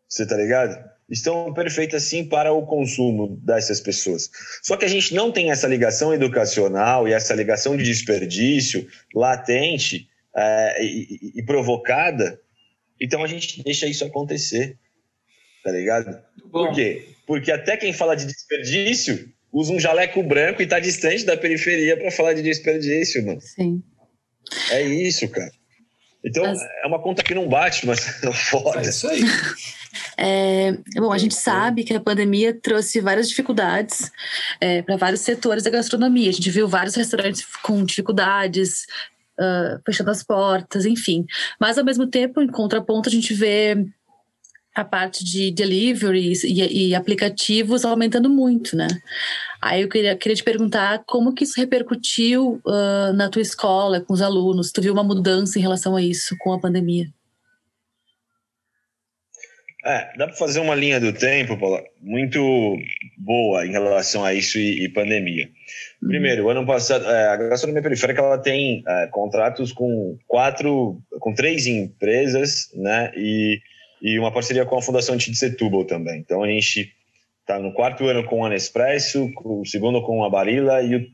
[0.09, 0.96] Você tá ligado?
[1.09, 4.31] Estão perfeitas sim para o consumo dessas pessoas.
[4.63, 10.09] Só que a gente não tem essa ligação educacional e essa ligação de desperdício latente
[10.35, 12.41] é, e, e, provocada,
[13.01, 14.79] então a gente deixa isso acontecer,
[15.63, 16.21] tá ligado?
[16.51, 17.09] Por quê?
[17.27, 21.97] Porque até quem fala de desperdício usa um jaleco branco e está distante da periferia
[21.97, 23.41] para falar de desperdício, mano.
[23.41, 23.83] Sim.
[24.71, 25.51] É isso, cara.
[26.27, 26.61] Então, mas...
[26.61, 28.01] é uma conta que não bate, mas
[28.51, 28.81] foda.
[28.81, 29.23] É isso aí.
[30.19, 34.11] É, bom, a gente sabe que a pandemia trouxe várias dificuldades
[34.61, 36.29] é, para vários setores da gastronomia.
[36.29, 38.87] A gente viu vários restaurantes com dificuldades,
[39.39, 41.25] uh, fechando as portas, enfim.
[41.59, 43.87] Mas, ao mesmo tempo, em contraponto, a gente vê
[44.77, 48.87] a parte de deliveries e, e, aplicativos aumentando muito, né?
[49.61, 54.13] Aí eu queria, queria te perguntar como que isso repercutiu uh, na tua escola, com
[54.13, 54.71] os alunos?
[54.71, 57.07] Tu viu uma mudança em relação a isso com a pandemia?
[59.83, 62.77] É, dá para fazer uma linha do tempo, Paula, muito
[63.17, 65.49] boa em relação a isso e, e pandemia.
[66.03, 66.09] Uhum.
[66.09, 71.67] Primeiro, ano passado, é, a gastronomia periférica ela tem é, contratos com quatro, com três
[71.67, 73.11] empresas, né?
[73.17, 73.59] E,
[74.07, 76.21] e uma parceria com a Fundação Tid Setúbal também.
[76.21, 76.93] Então a gente
[77.41, 81.07] está no quarto ano com a Nespresso, o segundo com a Barilla e o,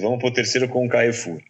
[0.00, 1.40] vamos para o terceiro com o Carrefour.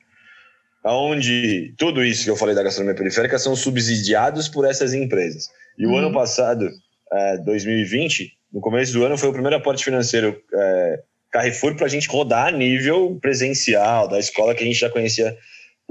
[0.84, 5.48] Onde tudo isso que eu falei da gastronomia periférica são subsidiados por essas empresas.
[5.78, 6.12] E o ano uhum.
[6.12, 6.68] passado,
[7.11, 11.90] é, 2020, no começo do ano, foi o primeiro aporte financeiro é, Carrefour para a
[11.90, 15.34] gente rodar a nível presencial da escola que a gente já conhecia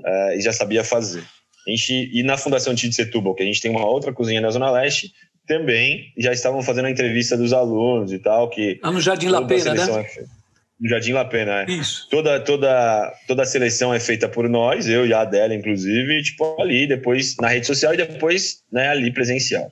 [0.05, 1.23] é, e já sabia fazer.
[1.67, 4.49] A gente, e na Fundação Tid Setúbal, que a gente tem uma outra cozinha na
[4.49, 5.13] Zona Leste,
[5.47, 8.49] também já estavam fazendo a entrevista dos alunos e tal.
[8.49, 10.05] Que ah, no Jardim La Pena, né?
[10.17, 10.39] É
[10.79, 11.71] no Jardim La Pena, é.
[11.71, 12.07] Isso.
[12.09, 16.59] Toda, toda, toda a seleção é feita por nós, eu e a Adela, inclusive, tipo,
[16.61, 19.69] ali, depois na rede social e depois né, ali presencial.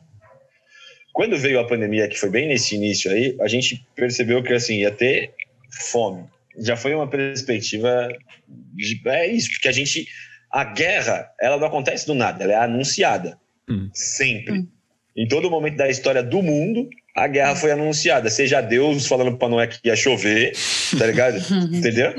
[1.13, 4.81] Quando veio a pandemia, que foi bem nesse início aí, a gente percebeu que assim
[4.81, 5.31] ia ter
[5.89, 6.25] fome.
[6.59, 8.09] Já foi uma perspectiva
[8.47, 10.07] de, é isso, porque a gente
[10.58, 13.38] a guerra, ela não acontece do nada, ela é anunciada.
[13.70, 13.91] Hum.
[13.93, 14.53] Sempre.
[14.53, 14.68] Hum.
[15.16, 18.28] Em todo momento da história do mundo, a guerra foi anunciada.
[18.32, 20.53] Seja Deus falando para Noé que ia chover,
[20.97, 21.38] tá ligado?
[21.72, 22.12] Entendeu?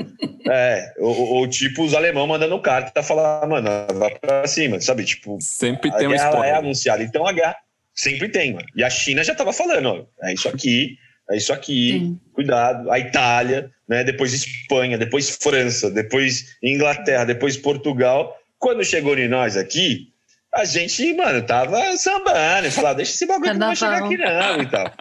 [0.49, 5.03] É, ou, ou, tipo os alemão mandando carta falar, mano, vai pra cima, sabe?
[5.03, 6.49] Tipo, sempre tem uma história.
[6.49, 7.03] é anunciada.
[7.03, 7.57] Então a guerra
[7.93, 8.65] Sempre tem, mano.
[8.77, 10.97] E a China já estava falando, ó, é isso aqui,
[11.29, 12.19] é isso aqui, Sim.
[12.33, 12.89] cuidado.
[12.91, 14.03] A Itália, né?
[14.03, 18.35] Depois Espanha, depois França, depois Inglaterra, depois Portugal.
[18.57, 20.11] Quando chegou em nós aqui,
[20.53, 24.17] a gente, mano, tava sambando e falava, deixa esse bagulho que não vai chegar aqui
[24.17, 24.93] não e tal.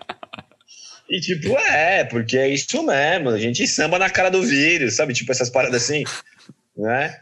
[1.11, 5.15] E tipo, é, porque é isso mesmo, a gente samba na cara do vírus, sabe?
[5.15, 6.05] Tipo essas paradas assim,
[6.77, 7.19] né?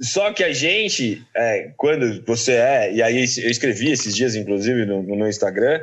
[0.00, 4.86] Só que a gente, é, quando você é, e aí eu escrevi esses dias, inclusive,
[4.86, 5.80] no, no meu Instagram,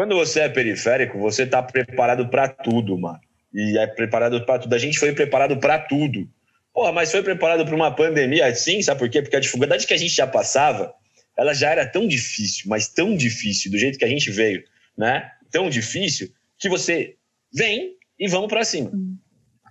[0.00, 3.20] quando você é periférico, você está preparado para tudo, mano.
[3.52, 4.74] E é preparado para tudo.
[4.74, 6.26] A gente foi preparado para tudo.
[6.72, 9.20] Porra, mas foi preparado para uma pandemia, sim, sabe por quê?
[9.20, 10.94] Porque a dificuldade que a gente já passava,
[11.36, 14.64] ela já era tão difícil, mas tão difícil, do jeito que a gente veio,
[14.96, 15.30] né?
[15.50, 17.16] Tão difícil, que você
[17.52, 18.90] vem e vamos para cima.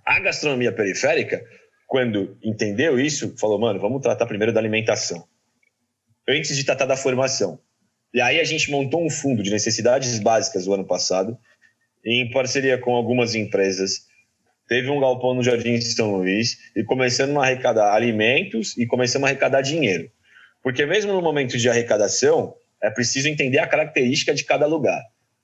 [0.06, 1.44] A gastronomia periférica,
[1.88, 5.26] quando entendeu isso, falou, mano, vamos tratar primeiro da alimentação.
[6.28, 7.58] Antes de tratar da formação.
[8.12, 11.38] E aí a gente montou um fundo de necessidades básicas o ano passado,
[12.04, 14.06] em parceria com algumas empresas.
[14.68, 19.30] Teve um galpão no Jardim São Luís e começando a arrecadar alimentos e começamos a
[19.30, 20.10] arrecadar dinheiro.
[20.62, 25.00] Porque mesmo no momento de arrecadação, é preciso entender a característica de cada lugar.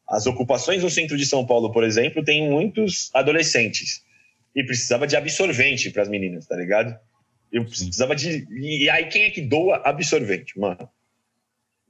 [0.08, 4.02] As ocupações no centro de São Paulo, por exemplo, têm muitos adolescentes
[4.54, 6.96] e precisava de absorvente para as meninas, tá ligado?
[7.52, 8.46] Eu precisava de.
[8.50, 10.88] E aí, quem é que doa absorvente, mano?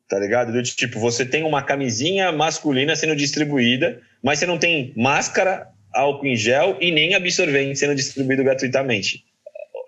[0.08, 0.52] Tá ligado?
[0.52, 6.26] Do tipo, você tem uma camisinha masculina sendo distribuída, mas você não tem máscara, álcool
[6.26, 9.24] em gel e nem absorvente sendo distribuído gratuitamente.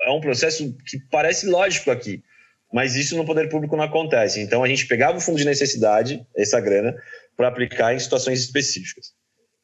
[0.03, 2.23] É um processo que parece lógico aqui,
[2.73, 4.41] mas isso no poder público não acontece.
[4.41, 6.97] Então a gente pegava o fundo de necessidade, essa grana,
[7.37, 9.13] para aplicar em situações específicas.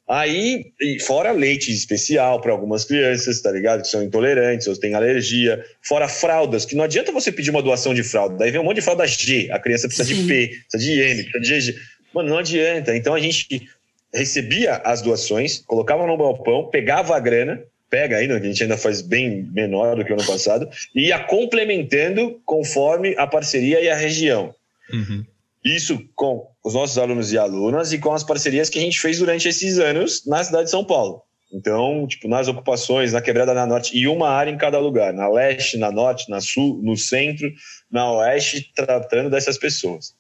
[0.07, 0.67] Aí,
[1.07, 3.83] fora leite especial para algumas crianças, tá ligado?
[3.83, 5.65] Que são intolerantes ou têm alergia.
[5.81, 8.37] Fora fraldas, que não adianta você pedir uma doação de fralda.
[8.37, 10.23] Daí vem um monte de fralda G, a criança precisa Sim.
[10.23, 11.81] de P, precisa de M, precisa de G.
[12.13, 12.95] Mano, não adianta.
[12.95, 13.67] Então a gente
[14.13, 18.77] recebia as doações, colocava no balpão, pegava a grana, pega ainda, que a gente ainda
[18.77, 23.89] faz bem menor do que o ano passado, e ia complementando conforme a parceria e
[23.89, 24.55] a região.
[24.93, 25.25] Uhum.
[25.65, 29.19] Isso com os nossos alunos e alunas e com as parcerias que a gente fez
[29.19, 31.23] durante esses anos na cidade de São Paulo.
[31.55, 35.29] Então, tipo, nas ocupações, na quebrada na norte, e uma área em cada lugar, na
[35.29, 37.51] leste, na norte, na sul, no centro,
[37.91, 40.15] na oeste, tratando dessas pessoas.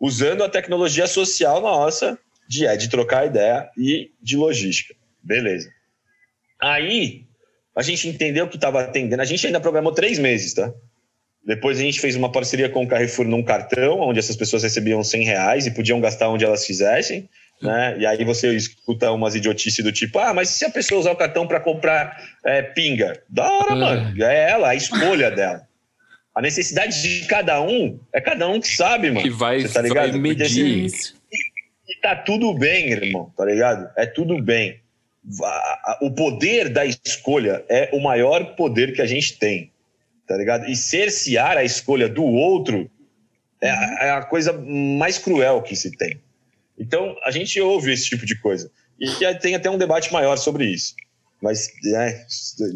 [0.00, 2.16] Usando a tecnologia social nossa
[2.48, 4.94] de, é, de trocar ideia e de logística.
[5.22, 5.68] Beleza.
[6.62, 7.26] Aí,
[7.74, 9.20] a gente entendeu que estava atendendo.
[9.20, 10.72] A gente ainda programou três meses, tá?
[11.44, 15.02] Depois a gente fez uma parceria com o Carrefour num cartão, onde essas pessoas recebiam
[15.02, 17.28] 100 reais e podiam gastar onde elas fizessem.
[17.60, 17.96] Né?
[17.98, 21.16] E aí você escuta umas idiotices do tipo, ah, mas se a pessoa usar o
[21.16, 23.20] cartão para comprar é, pinga?
[23.28, 23.74] Da hora, é.
[23.74, 24.24] mano.
[24.24, 25.66] É ela, a escolha dela.
[26.34, 29.22] A necessidade de cada um é cada um que sabe, mano.
[29.22, 30.12] Que vai, tá ligado?
[30.12, 31.16] vai medir assim, isso.
[31.88, 33.90] E tá tudo bem, irmão, tá ligado?
[33.96, 34.80] É tudo bem.
[36.00, 39.72] O poder da escolha é o maior poder que a gente tem
[40.28, 40.66] tá ligado?
[40.68, 42.88] E cercear a escolha do outro
[43.60, 46.20] é a, é a, coisa mais cruel que se tem.
[46.78, 48.70] Então, a gente ouve esse tipo de coisa.
[49.00, 50.94] E tem até um debate maior sobre isso.
[51.42, 52.24] Mas é,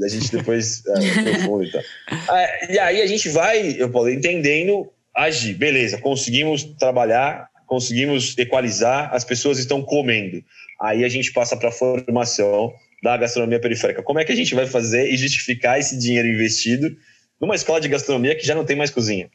[0.05, 2.37] a gente depois é, e tal.
[2.37, 5.55] É, e aí a gente vai, eu Paulo, entendendo agir.
[5.55, 10.43] Beleza, conseguimos trabalhar, conseguimos equalizar, as pessoas estão comendo.
[10.81, 12.73] Aí a gente passa para a formação
[13.03, 14.03] da gastronomia periférica.
[14.03, 16.97] Como é que a gente vai fazer e justificar esse dinheiro investido
[17.43, 19.29] numa escola de gastronomia que já não tem mais cozinha.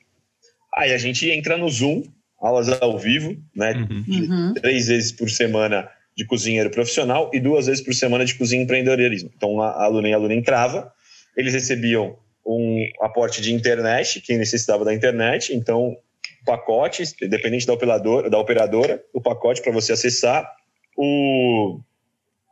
[0.73, 2.03] Aí a gente entra no Zoom,
[2.39, 3.73] aulas ao vivo, né?
[3.73, 4.05] Uhum.
[4.07, 4.53] uhum.
[4.53, 9.29] Três vezes por semana de cozinheiro profissional e duas vezes por semana de cozinha empreendedorismo.
[9.35, 10.91] Então a aluna e a aluna entrava,
[11.35, 15.97] eles recebiam um aporte de internet, quem necessitava da internet, então
[16.45, 20.49] pacotes, dependente da operadora, da operadora o pacote para você acessar
[20.95, 21.81] o,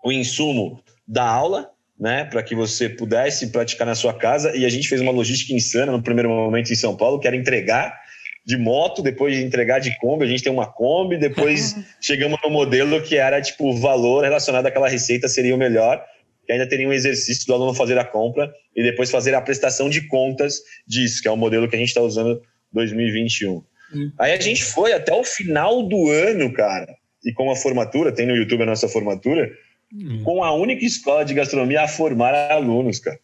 [0.04, 4.56] o insumo da aula, né, para que você pudesse praticar na sua casa.
[4.56, 7.36] E a gente fez uma logística insana no primeiro momento em São Paulo, que era
[7.36, 7.98] entregar
[8.46, 12.52] de moto, depois de entregar de Kombi, a gente tem uma Kombi, depois chegamos no
[12.52, 16.06] modelo que era tipo o valor relacionado àquela receita seria o melhor,
[16.46, 19.90] que ainda teria um exercício do aluno fazer a compra e depois fazer a prestação
[19.90, 22.40] de contas disso, que é o modelo que a gente está usando
[22.72, 23.64] 2021.
[23.96, 24.12] Hum.
[24.20, 28.28] Aí a gente foi até o final do ano, cara, e com a formatura, tem
[28.28, 29.50] no YouTube a nossa formatura,
[29.94, 30.24] Hum.
[30.24, 33.20] com a única escola de gastronomia a formar alunos, cara.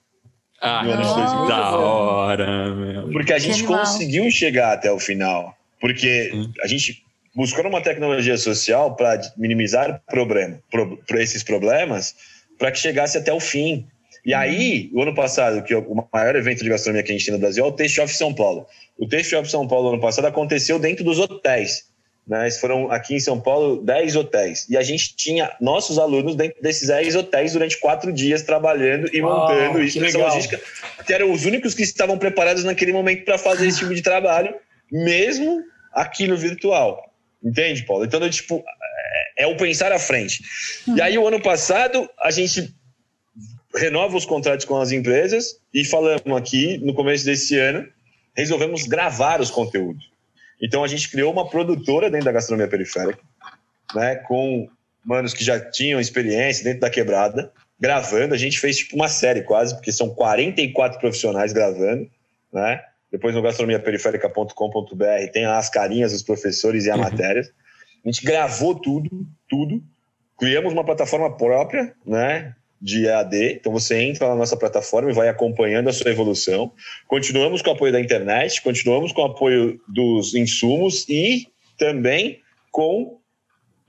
[0.61, 3.09] Ah, no da hora, meu.
[3.11, 5.55] Porque a gente conseguiu chegar até o final.
[5.79, 6.51] Porque hum.
[6.61, 7.03] a gente
[7.35, 12.15] buscou uma tecnologia social para minimizar problema, pro, esses problemas
[12.59, 13.87] para que chegasse até o fim.
[14.23, 14.37] E hum.
[14.37, 17.33] aí, o ano passado, que é o maior evento de gastronomia que a gente tem
[17.33, 18.67] no Brasil é o Taste of São Paulo.
[18.99, 21.90] O Taste of São Paulo, ano passado, aconteceu dentro dos hotéis.
[22.27, 22.49] Né?
[22.51, 24.67] Foram aqui em São Paulo 10 hotéis.
[24.69, 29.21] E a gente tinha nossos alunos dentro desses 10 hotéis durante quatro dias trabalhando e
[29.21, 30.59] Uau, montando isso nessa logística,
[31.05, 34.53] que eram os únicos que estavam preparados naquele momento para fazer esse tipo de trabalho,
[34.91, 35.63] mesmo
[35.93, 37.11] aqui no virtual.
[37.43, 38.05] Entende, Paulo?
[38.05, 38.63] Então, tipo,
[39.37, 40.43] é, é o pensar à frente.
[40.95, 42.73] E aí, o ano passado, a gente
[43.75, 47.87] renova os contratos com as empresas e falamos aqui, no começo desse ano,
[48.35, 50.10] resolvemos gravar os conteúdos.
[50.61, 53.21] Então a gente criou uma produtora dentro da gastronomia periférica,
[53.95, 54.69] né, com
[55.03, 58.35] manos que já tinham experiência dentro da quebrada, gravando.
[58.35, 62.07] A gente fez tipo uma série quase, porque são 44 profissionais gravando,
[62.53, 62.81] né?
[63.11, 67.01] Depois no gastronomiaperiférica.com.br tem as carinhas dos professores e a uhum.
[67.01, 67.41] matéria.
[68.05, 69.09] A gente gravou tudo,
[69.49, 69.83] tudo.
[70.39, 72.55] Criamos uma plataforma própria, né?
[72.81, 73.53] De EAD.
[73.59, 76.71] Então você entra na nossa plataforma e vai acompanhando a sua evolução.
[77.07, 82.39] Continuamos com o apoio da internet, continuamos com o apoio dos insumos e também
[82.71, 83.19] com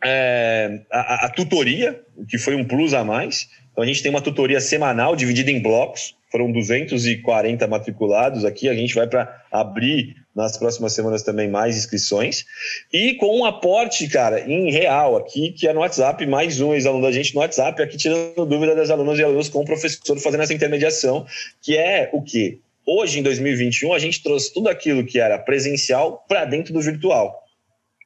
[0.05, 3.49] é, a, a, tutoria, que foi um plus a mais.
[3.70, 6.14] Então a gente tem uma tutoria semanal dividida em blocos.
[6.33, 8.66] Foram 240 matriculados aqui.
[8.66, 12.47] A gente vai para abrir nas próximas semanas também mais inscrições.
[12.91, 17.05] E com um aporte, cara, em real aqui, que é no WhatsApp, mais um ex-aluno
[17.05, 20.43] da gente no WhatsApp, aqui tirando dúvida das alunas e alunos com o professor fazendo
[20.43, 21.26] essa intermediação,
[21.61, 22.61] que é o quê?
[22.87, 27.45] Hoje, em 2021, a gente trouxe tudo aquilo que era presencial para dentro do virtual.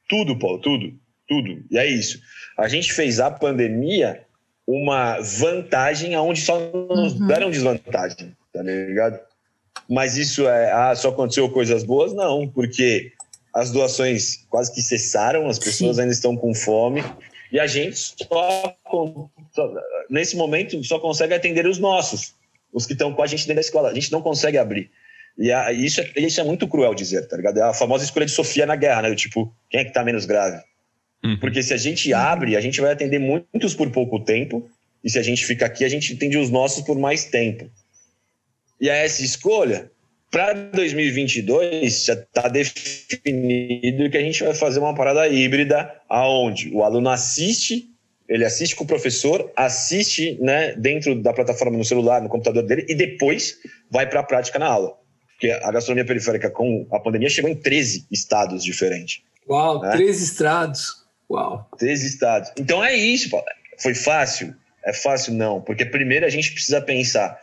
[0.09, 0.93] Tudo, Paulo, tudo,
[1.29, 1.63] tudo.
[1.71, 2.19] E é isso.
[2.57, 4.26] A gente fez a pandemia
[4.67, 7.27] uma vantagem aonde só nos uhum.
[7.27, 9.19] deram desvantagem, tá ligado?
[9.89, 12.13] Mas isso é, ah, só aconteceu coisas boas?
[12.13, 13.13] Não, porque
[13.53, 16.01] as doações quase que cessaram, as pessoas Sim.
[16.01, 17.01] ainda estão com fome
[17.51, 18.77] e a gente só,
[20.09, 22.35] nesse momento, só consegue atender os nossos,
[22.73, 23.89] os que estão com a gente dentro da escola.
[23.89, 24.91] A gente não consegue abrir.
[25.37, 27.59] E a, isso, é, isso é muito cruel dizer, tá ligado?
[27.59, 29.15] É a famosa escolha de Sofia na guerra, né?
[29.15, 30.61] Tipo, quem é que tá menos grave?
[31.23, 31.39] Uhum.
[31.39, 34.69] Porque se a gente abre, a gente vai atender muitos por pouco tempo,
[35.03, 37.69] e se a gente fica aqui, a gente atende os nossos por mais tempo.
[38.79, 39.91] E essa escolha,
[40.29, 46.83] para 2022, já está definido que a gente vai fazer uma parada híbrida, aonde o
[46.83, 47.89] aluno assiste,
[48.27, 52.85] ele assiste com o professor, assiste né, dentro da plataforma no celular, no computador dele,
[52.89, 53.57] e depois
[53.89, 54.97] vai para a prática na aula.
[55.29, 59.21] Porque a gastronomia periférica com a pandemia chegou em 13 estados diferentes.
[59.47, 59.91] Uau, né?
[59.91, 60.96] 13 estados.
[61.29, 61.69] Uau.
[61.77, 62.51] Três estados.
[62.57, 63.45] Então é isso, Paulo.
[63.79, 64.55] Foi fácil?
[64.83, 67.39] É fácil não, porque primeiro a gente precisa pensar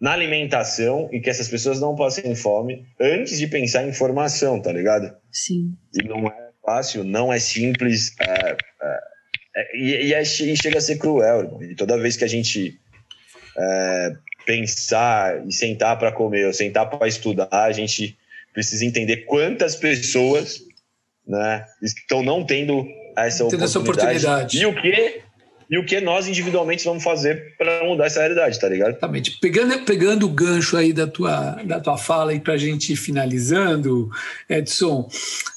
[0.00, 4.72] na alimentação e que essas pessoas não passem fome antes de pensar em formação, tá
[4.72, 5.16] ligado?
[5.32, 5.74] Sim.
[5.94, 9.00] E não é fácil, não é simples, é, é,
[9.56, 11.40] é, e, e, é, e, chega a ser cruel.
[11.40, 11.62] Irmão.
[11.62, 12.78] E toda vez que a gente
[13.58, 14.12] é,
[14.46, 18.16] pensar e sentar para comer ou sentar para estudar, a gente
[18.52, 20.62] precisa entender quantas pessoas
[21.28, 24.58] né, estão não tendo essa oportunidade, essa oportunidade.
[24.58, 25.28] E o que
[25.70, 28.92] e o que nós individualmente vamos fazer para mudar essa realidade, tá ligado?
[28.92, 29.38] Exatamente.
[29.38, 32.96] Pegando, pegando o gancho aí da tua, da tua fala e para a gente ir
[32.96, 34.08] finalizando,
[34.48, 35.06] Edson,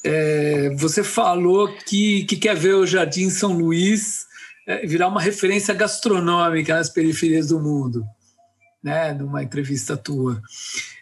[0.04, 4.26] é, você falou que, que quer ver o Jardim São Luís
[4.68, 8.04] é, virar uma referência gastronômica nas periferias do mundo,
[8.84, 9.14] né?
[9.14, 10.42] Numa entrevista tua.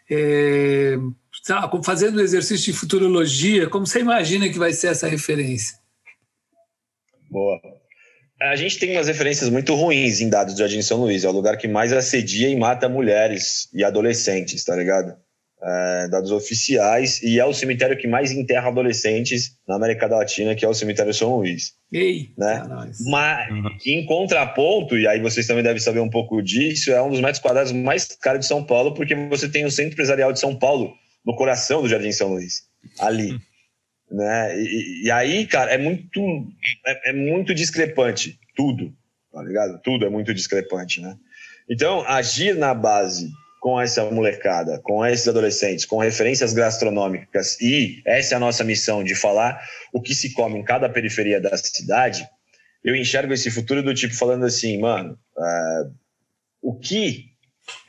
[0.10, 0.98] É,
[1.50, 5.78] lá, fazendo o exercício de futurologia, como você imagina que vai ser essa referência?
[7.30, 7.60] Boa.
[8.42, 11.26] A gente tem umas referências muito ruins em dados do Jardim São Luís.
[11.26, 15.16] É o lugar que mais assedia e mata mulheres e adolescentes, tá ligado?
[15.62, 17.22] É, dados oficiais.
[17.22, 21.14] E é o cemitério que mais enterra adolescentes na América Latina, que é o cemitério
[21.14, 21.74] São Luís.
[21.92, 22.64] Ei, né?
[23.08, 23.78] Mas, uhum.
[23.86, 27.40] em contraponto, e aí vocês também devem saber um pouco disso, é um dos metros
[27.40, 30.94] quadrados mais caros de São Paulo, porque você tem o Centro Empresarial de São Paulo,
[31.26, 32.64] no coração do Jardim São Luís,
[32.98, 33.34] ali.
[33.34, 33.40] Hum.
[34.12, 34.62] Né?
[34.62, 36.22] E, e, aí, cara, é muito,
[36.86, 38.94] é, é, muito discrepante, tudo,
[39.32, 39.80] tá ligado?
[39.84, 41.16] Tudo é muito discrepante, né?
[41.70, 43.30] Então, agir na base
[43.60, 49.04] com essa molecada, com esses adolescentes, com referências gastronômicas, e essa é a nossa missão
[49.04, 49.62] de falar
[49.94, 52.28] o que se come em cada periferia da cidade,
[52.84, 55.94] eu enxergo esse futuro do tipo falando assim, mano, uh,
[56.62, 57.34] o que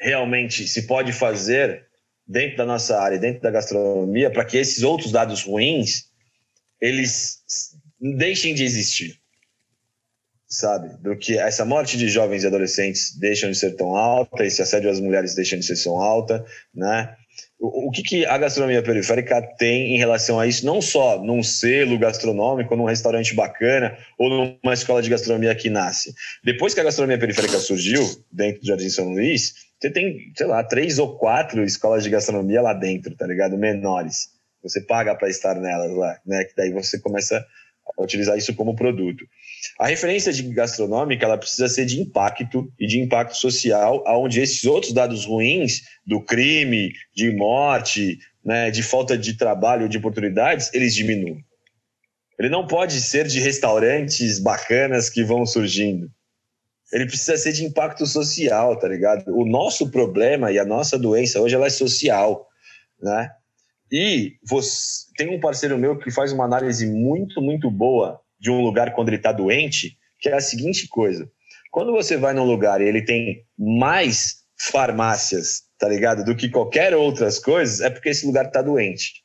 [0.01, 1.87] realmente se pode fazer
[2.27, 6.11] dentro da nossa área, dentro da gastronomia, para que esses outros dados ruins
[6.81, 7.43] eles
[8.01, 9.20] deixem de existir,
[10.51, 10.97] sabe?
[11.01, 14.91] Do que essa morte de jovens e adolescentes deixam de ser tão alta, esse assédio
[14.91, 16.45] às mulheres deixa de ser tão alta,
[16.75, 17.15] né?
[17.59, 20.67] O, o que, que a gastronomia periférica tem em relação a isso?
[20.67, 26.13] Não só num selo gastronômico, num restaurante bacana ou numa escola de gastronomia que nasce.
[26.43, 30.65] Depois que a gastronomia periférica surgiu dentro do Jardim São Luís, você tem, sei lá,
[30.65, 33.57] três ou quatro escolas de gastronomia lá dentro, tá ligado?
[33.57, 34.31] Menores.
[34.63, 36.45] Você paga para estar nelas lá, né?
[36.45, 37.47] Que daí você começa
[37.97, 39.25] a utilizar isso como produto.
[39.79, 44.65] A referência de gastronômica ela precisa ser de impacto e de impacto social, aonde esses
[44.65, 50.95] outros dados ruins do crime, de morte, né, de falta de trabalho, de oportunidades, eles
[50.95, 51.45] diminuem.
[52.39, 56.11] Ele não pode ser de restaurantes bacanas que vão surgindo
[56.93, 59.25] ele precisa ser de impacto social, tá ligado?
[59.29, 62.49] O nosso problema e a nossa doença hoje ela é social,
[63.01, 63.31] né?
[63.93, 68.63] E você, tem um parceiro meu que faz uma análise muito, muito boa de um
[68.63, 71.31] lugar quando ele está doente, que é a seguinte coisa.
[71.71, 76.95] Quando você vai num lugar e ele tem mais farmácias, tá ligado, do que qualquer
[76.95, 79.23] outras coisas, é porque esse lugar está doente.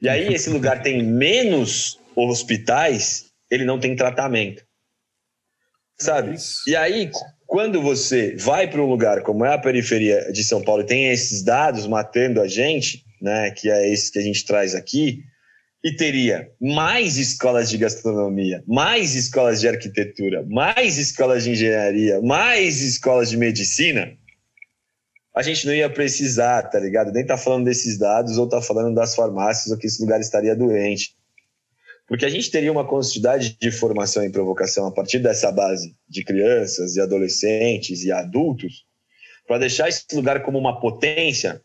[0.00, 4.64] E aí esse lugar tem menos hospitais, ele não tem tratamento.
[5.98, 6.36] Sabe?
[6.66, 7.10] E aí,
[7.46, 11.10] quando você vai para um lugar como é a periferia de São Paulo e tem
[11.10, 15.22] esses dados matando a gente, né, que é esse que a gente traz aqui,
[15.84, 22.80] e teria mais escolas de gastronomia, mais escolas de arquitetura, mais escolas de engenharia, mais
[22.80, 24.16] escolas de medicina,
[25.34, 27.12] a gente não ia precisar, tá ligado?
[27.12, 30.56] Nem tá falando desses dados ou tá falando das farmácias ou que esse lugar estaria
[30.56, 31.14] doente.
[32.06, 36.24] Porque a gente teria uma quantidade de formação e provocação a partir dessa base de
[36.24, 38.86] crianças e adolescentes e adultos
[39.46, 41.60] para deixar esse lugar como uma potência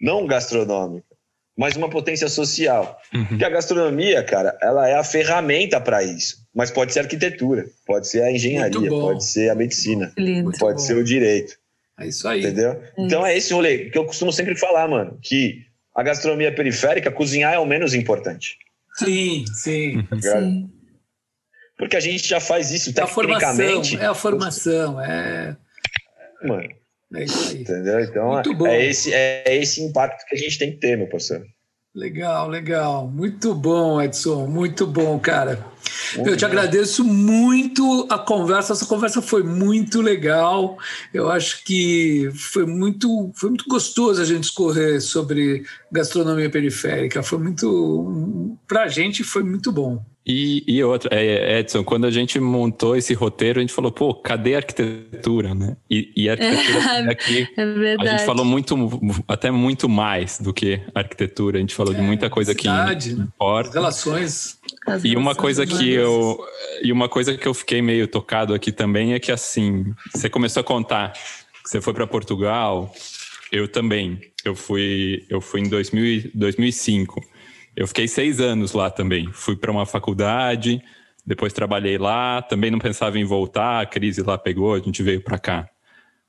[0.00, 1.05] não gastronômica,
[1.56, 3.00] mas uma potência social.
[3.14, 3.24] Uhum.
[3.26, 6.44] Porque a gastronomia, cara, ela é a ferramenta para isso.
[6.54, 10.52] Mas pode ser a arquitetura, pode ser a engenharia, pode ser a medicina, Lindo.
[10.58, 11.56] pode ser o direito.
[11.98, 12.40] É isso aí.
[12.40, 12.72] Entendeu?
[12.72, 17.10] É então é esse rolê que eu costumo sempre falar, mano, que a gastronomia periférica,
[17.10, 18.58] cozinhar é o menos importante.
[18.96, 20.02] Sim, sim.
[20.10, 20.70] Tá sim.
[21.78, 23.96] Porque a gente já faz isso é tecnicamente.
[23.96, 25.56] É a formação, é.
[26.42, 26.68] Mano,
[27.14, 27.62] é isso aí.
[27.62, 28.00] Entendeu?
[28.00, 31.44] Então, é esse, é esse impacto que a gente tem que ter, meu parceiro.
[31.96, 33.08] Legal, legal.
[33.08, 34.46] Muito bom, Edson.
[34.46, 35.64] Muito bom, cara.
[36.14, 36.46] Muito eu te bom.
[36.46, 38.74] agradeço muito a conversa.
[38.74, 40.76] Essa conversa foi muito legal.
[41.14, 47.22] Eu acho que foi muito, foi muito gostoso a gente escorrer sobre gastronomia periférica.
[47.22, 50.04] Foi muito, para a gente, foi muito bom.
[50.26, 54.12] E, e outra, é, Edson, quando a gente montou esse roteiro, a gente falou, pô,
[54.12, 55.76] cadê a arquitetura, né?
[55.88, 58.08] E, e a arquitetura é, aqui, é verdade.
[58.08, 58.76] a gente falou muito,
[59.28, 61.58] até muito mais do que arquitetura.
[61.58, 63.70] A gente falou é, de muita coisa cidade, que importa.
[63.70, 64.58] relações.
[65.04, 66.44] e uma coisa que eu
[66.82, 70.60] e uma coisa que eu fiquei meio tocado aqui também é que assim, você começou
[70.60, 72.92] a contar que você foi para Portugal,
[73.52, 74.20] eu também.
[74.44, 77.35] Eu fui eu fui em 2000, 2005.
[77.76, 79.30] Eu fiquei seis anos lá também.
[79.32, 80.82] Fui para uma faculdade,
[81.26, 82.40] depois trabalhei lá.
[82.40, 85.68] Também não pensava em voltar, a crise lá pegou, a gente veio para cá.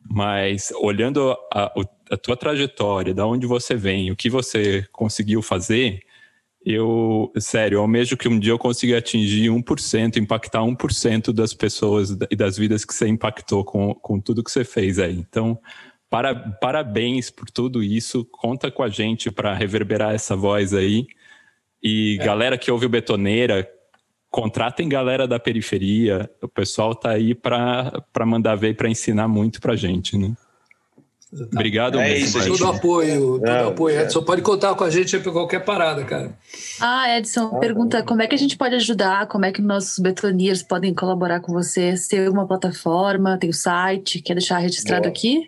[0.09, 1.73] Mas olhando a,
[2.11, 6.01] a, tua trajetória, da onde você vem, o que você conseguiu fazer,
[6.65, 12.11] eu, sério, eu almejo que um dia eu consiga atingir 1%, impactar 1% das pessoas
[12.29, 15.17] e das vidas que você impactou com, com tudo que você fez aí.
[15.17, 15.57] Então,
[16.09, 18.25] para, parabéns por tudo isso.
[18.25, 21.07] Conta com a gente para reverberar essa voz aí.
[21.81, 22.25] E é.
[22.25, 23.69] galera que ouve o Betoneira,
[24.29, 26.29] contratem galera da periferia.
[26.41, 30.33] O pessoal tá aí para mandar ver e para ensinar muito pra gente, né?
[31.33, 32.39] Obrigado é mesmo.
[32.39, 33.97] Isso, todo apoio, todo Não, apoio.
[33.97, 34.03] É.
[34.03, 36.37] Edson, pode contar com a gente para qualquer parada, cara.
[36.79, 39.99] Ah, Edson, ah, pergunta como é que a gente pode ajudar, como é que nossos
[39.99, 41.93] betoniers podem colaborar com você?
[42.09, 45.11] Tem uma plataforma, tem o site, quer deixar registrado Boa.
[45.11, 45.45] aqui?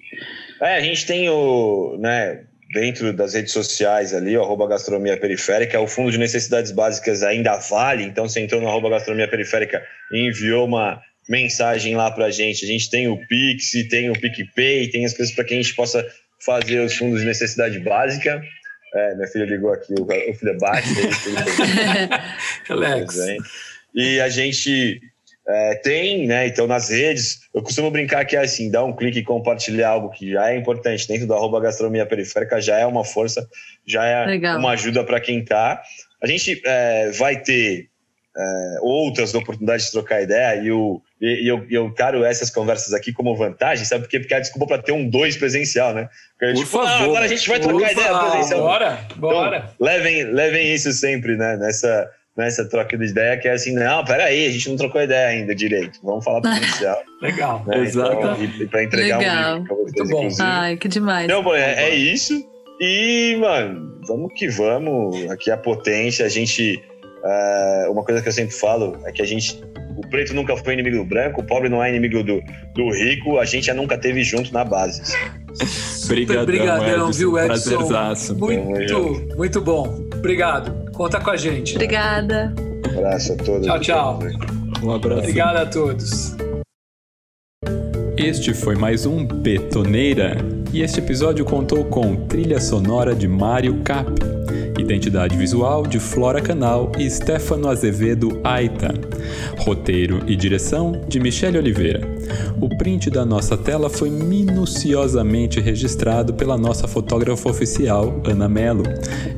[0.62, 5.80] É, a gente tem o, né, dentro das redes sociais ali, o arroba gastronomia periférica,
[5.80, 10.28] o fundo de necessidades básicas ainda vale, então você entrou no arroba gastronomia periférica e
[10.28, 12.66] enviou uma mensagem lá pra gente.
[12.66, 15.76] A gente tem o Pix, tem o PicPay, tem as coisas para que a gente
[15.76, 16.06] possa
[16.44, 18.42] fazer os fundos de necessidade básica.
[18.94, 20.90] É, minha filha ligou aqui, o, o filho é baixo.
[22.70, 23.18] Alex.
[23.94, 25.02] E a gente
[25.50, 26.46] é, tem, né?
[26.46, 30.12] Então, nas redes, eu costumo brincar que é assim: dar um clique e compartilhar algo
[30.12, 33.48] que já é importante dentro do arroba gastronomia periférica já é uma força,
[33.86, 34.60] já é Legal.
[34.60, 35.82] uma ajuda para quem está.
[36.22, 37.90] A gente é, vai ter
[38.38, 42.94] é, outras oportunidades de trocar ideia e, o, e, e eu, eu caro essas conversas
[42.94, 44.04] aqui como vantagem, sabe?
[44.04, 46.10] Porque, porque é a desculpa para ter um dois presencial, né?
[46.38, 46.88] Porque, Por tipo, favor.
[46.88, 48.62] Ah, agora a gente vai trocar ideia presencial.
[48.62, 49.58] Bora, bora.
[49.58, 51.58] Então, levem, levem isso sempre, né?
[51.58, 52.08] Nessa
[52.38, 55.54] nessa troca de ideia, que é assim, não, peraí, a gente não trocou ideia ainda
[55.54, 56.98] direito, vamos falar presencial.
[57.22, 57.64] Legal.
[57.68, 57.80] Né?
[57.80, 58.14] Exato.
[58.14, 59.56] Então, e, para entregar Legal.
[59.56, 60.20] um livro vocês, Muito bom.
[60.20, 60.44] Inclusive.
[60.44, 61.26] Ai, que demais.
[61.26, 62.34] Então, é, é isso.
[62.80, 65.30] E, mano, vamos que vamos.
[65.30, 66.82] Aqui é a potência, a gente.
[67.22, 69.62] Uh, uma coisa que eu sempre falo é que a gente.
[69.98, 72.42] O preto nunca foi inimigo do branco, o pobre não é inimigo do,
[72.74, 75.14] do rico, a gente já nunca teve junto na base.
[76.06, 77.48] Obrigadão, Obrigadão viu, Edson?
[77.48, 78.36] Prazerzaço.
[78.36, 80.08] Muito, muito bom.
[80.16, 80.92] Obrigado.
[80.92, 81.76] Conta com a gente.
[81.76, 82.54] Obrigada.
[82.94, 83.66] Um abraço a todos.
[83.66, 84.20] Tchau, tchau.
[84.84, 85.20] Um abraço.
[85.20, 86.36] Obrigado a todos.
[88.18, 90.38] Este foi mais um Betoneira
[90.74, 94.12] e este episódio contou com trilha sonora de Mário Cap,
[94.80, 98.94] identidade visual de Flora Canal e Stefano Azevedo Aita,
[99.60, 102.02] roteiro e direção de Michele Oliveira.
[102.62, 108.84] O print da nossa tela foi minuciosamente registrado pela nossa fotógrafa oficial, Ana Melo.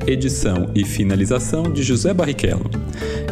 [0.05, 2.69] Edição e finalização de José Barrichello.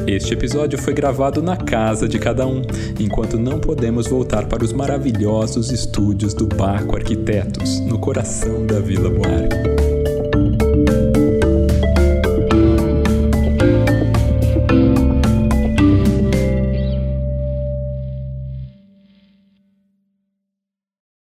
[0.07, 2.61] Este episódio foi gravado na casa de cada um,
[2.99, 9.09] enquanto não podemos voltar para os maravilhosos estúdios do Baco Arquitetos, no coração da Vila
[9.09, 9.78] Buarque.